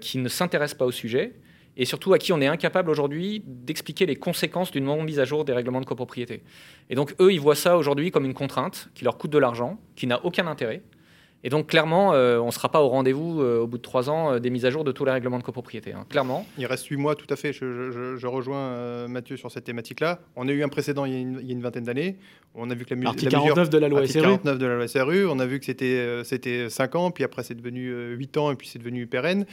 qui 0.00 0.18
ne 0.18 0.28
s'intéressent 0.28 0.78
pas 0.78 0.84
au 0.84 0.92
sujet 0.92 1.32
et 1.76 1.86
surtout 1.86 2.12
à 2.12 2.18
qui 2.18 2.32
on 2.32 2.40
est 2.40 2.46
incapable 2.46 2.90
aujourd'hui 2.90 3.42
d'expliquer 3.44 4.06
les 4.06 4.14
conséquences 4.14 4.70
d'une 4.70 4.84
non-mise 4.84 5.18
à 5.18 5.24
jour 5.24 5.44
des 5.44 5.52
règlements 5.52 5.80
de 5.80 5.86
copropriété. 5.86 6.42
Et 6.90 6.94
donc 6.94 7.16
eux, 7.20 7.32
ils 7.32 7.40
voient 7.40 7.56
ça 7.56 7.76
aujourd'hui 7.76 8.12
comme 8.12 8.26
une 8.26 8.34
contrainte 8.34 8.90
qui 8.94 9.02
leur 9.02 9.18
coûte 9.18 9.32
de 9.32 9.38
l'argent, 9.38 9.80
qui 9.96 10.06
n'a 10.06 10.24
aucun 10.24 10.46
intérêt. 10.46 10.82
Et 11.46 11.50
donc, 11.50 11.66
clairement, 11.66 12.14
euh, 12.14 12.38
on 12.38 12.46
ne 12.46 12.50
sera 12.50 12.70
pas 12.70 12.80
au 12.80 12.88
rendez-vous 12.88 13.42
euh, 13.42 13.60
au 13.60 13.66
bout 13.66 13.76
de 13.76 13.82
trois 13.82 14.08
ans 14.08 14.32
euh, 14.32 14.38
des 14.38 14.48
mises 14.48 14.64
à 14.64 14.70
jour 14.70 14.82
de 14.82 14.92
tous 14.92 15.04
les 15.04 15.10
règlements 15.10 15.38
de 15.38 15.42
copropriété. 15.42 15.92
Hein. 15.92 16.06
Clairement. 16.08 16.46
Il 16.56 16.64
reste 16.64 16.86
huit 16.86 16.96
mois, 16.96 17.14
tout 17.14 17.26
à 17.28 17.36
fait. 17.36 17.52
Je, 17.52 18.26
rejoins 18.26 19.06
Mathieu 19.06 19.36
sur 19.36 19.50
cette 19.50 19.64
thématique-là. 19.64 20.20
On 20.34 20.48
a 20.48 20.52
eu 20.52 20.64
un 20.64 20.68
précédent 20.68 21.04
il 21.04 21.12
y 21.12 21.16
a 21.16 21.20
une, 21.20 21.60
vingtaine 21.60 21.84
d'années. 21.84 22.16
On 22.54 22.70
a 22.70 22.74
vu 22.74 22.86
que 22.86 22.94
la, 22.94 23.08
Article 23.10 23.30
49 23.30 23.68
de 23.68 23.78
la 23.78 23.88
loi 23.88 24.06
SRU. 24.06 24.22
49 24.22 24.58
de 24.58 24.66
la 24.66 24.76
loi 24.76 24.88
SRU. 24.88 25.26
On 25.26 25.38
a 25.38 25.44
vu 25.44 25.60
que 25.60 25.66
c'était 25.66 26.22
c'était 26.24 26.70
5 26.70 26.94
ans, 26.96 27.10
puis 27.10 27.22
après 27.22 27.42
c'est 27.42 27.54
devenu 27.54 28.14
8 28.14 28.36
ans, 28.38 28.50
et 28.50 28.56
puis 28.56 28.66
c'est 28.66 28.78
devenu 28.78 29.06
pérenne. 29.06 29.44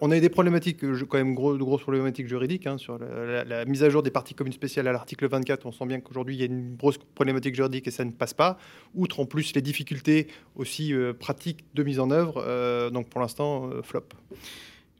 on 0.00 0.10
a 0.10 0.16
eu 0.16 0.20
des 0.20 0.30
problématiques, 0.30 0.80
quand 0.80 1.18
même 1.18 1.34
gros, 1.34 1.56
de 1.56 1.62
grosses 1.62 1.82
problématiques 1.82 2.26
juridiques 2.26 2.66
hein, 2.66 2.78
sur 2.78 2.98
la, 2.98 3.64
mise 3.66 3.82
à 3.84 3.90
jour 3.90 4.02
des 4.02 4.10
parties 4.10 4.34
communes 4.34 4.54
spéciales 4.54 4.88
à 4.88 4.92
l'article 4.92 5.28
24. 5.28 5.66
On 5.66 5.72
sent 5.72 5.86
bien 5.86 6.00
qu'aujourd'hui 6.00 6.36
il 6.36 6.40
y 6.40 6.42
a 6.42 6.46
une 6.46 6.76
grosse 6.76 6.98
problématique 7.14 7.54
juridique 7.54 7.86
et 7.86 7.90
ça 7.90 8.04
ne 8.04 8.12
passe 8.12 8.34
pas. 8.34 8.58
Outre 8.94 9.20
en 9.20 9.26
plus 9.26 9.54
les 9.54 9.62
difficultés 9.62 10.28
aussi 10.56 10.94
pratiques 11.18 11.25
de 11.74 11.82
mise 11.82 12.00
en 12.00 12.10
œuvre. 12.10 12.42
Euh, 12.44 12.90
donc 12.90 13.08
pour 13.08 13.20
l'instant, 13.20 13.68
euh, 13.70 13.82
flop. 13.82 14.04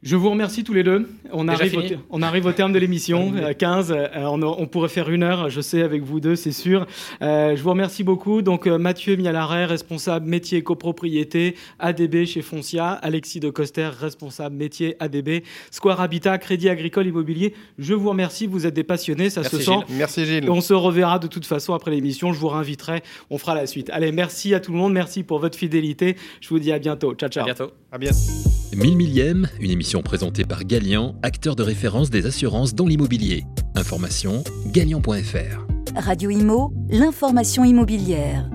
Je 0.03 0.15
vous 0.15 0.29
remercie 0.29 0.63
tous 0.63 0.73
les 0.73 0.83
deux. 0.83 1.09
On, 1.33 1.47
arrive 1.47 1.75
au, 1.75 1.81
on 2.11 2.21
arrive 2.21 2.45
au, 2.45 2.51
terme 2.51 2.71
de 2.71 2.77
l'émission, 2.77 3.33
à 3.43 3.55
15. 3.55 3.91
Euh, 3.91 4.25
on, 4.25 4.67
pourrait 4.67 4.89
faire 4.89 5.09
une 5.09 5.23
heure, 5.23 5.49
je 5.49 5.59
sais, 5.59 5.81
avec 5.81 6.03
vous 6.03 6.19
deux, 6.19 6.35
c'est 6.35 6.51
sûr. 6.51 6.85
Euh, 7.23 7.55
je 7.55 7.63
vous 7.63 7.71
remercie 7.71 8.03
beaucoup. 8.03 8.43
Donc, 8.43 8.67
euh, 8.67 8.77
Mathieu 8.77 9.15
Mialaret, 9.15 9.65
responsable 9.65 10.27
métier 10.27 10.61
copropriété, 10.61 11.55
ADB 11.79 12.25
chez 12.25 12.43
Foncia. 12.43 12.91
Alexis 12.91 13.39
de 13.39 13.49
Coster, 13.49 13.89
responsable 13.99 14.55
métier 14.55 14.95
ADB. 14.99 15.43
Square 15.71 15.99
Habitat, 15.99 16.37
Crédit 16.37 16.69
Agricole 16.69 17.07
Immobilier. 17.07 17.55
Je 17.79 17.95
vous 17.95 18.09
remercie. 18.09 18.45
Vous 18.45 18.67
êtes 18.67 18.75
des 18.75 18.83
passionnés, 18.83 19.31
ça 19.31 19.43
se 19.43 19.59
sent. 19.59 19.79
Merci 19.89 20.25
Gilles. 20.25 20.49
On 20.49 20.61
se 20.61 20.73
reverra 20.73 21.17
de 21.17 21.27
toute 21.27 21.47
façon 21.47 21.73
après 21.73 21.89
l'émission. 21.89 22.33
Je 22.33 22.39
vous 22.39 22.49
réinviterai. 22.49 23.01
On 23.31 23.39
fera 23.39 23.55
la 23.55 23.65
suite. 23.65 23.89
Allez, 23.89 24.11
merci 24.11 24.53
à 24.53 24.59
tout 24.59 24.71
le 24.71 24.77
monde. 24.77 24.93
Merci 24.93 25.23
pour 25.23 25.39
votre 25.39 25.57
fidélité. 25.57 26.15
Je 26.39 26.49
vous 26.49 26.59
dis 26.59 26.71
à 26.71 26.77
bientôt. 26.77 27.15
Ciao, 27.15 27.29
ciao. 27.29 27.43
À 27.43 27.45
bientôt. 27.45 27.71
À 27.91 27.97
bientôt. 27.97 28.56
1000 28.75 28.97
millième, 28.97 29.47
une 29.59 29.71
émission 29.71 30.01
présentée 30.01 30.43
par 30.43 30.63
Galian, 30.63 31.15
acteur 31.23 31.55
de 31.55 31.63
référence 31.63 32.09
des 32.09 32.25
assurances 32.25 32.75
dans 32.75 32.85
l'immobilier. 32.85 33.45
Information 33.75 34.43
galian.fr. 34.67 35.65
Radio 35.95 36.29
Imo, 36.29 36.73
l'information 36.89 37.63
immobilière. 37.63 38.49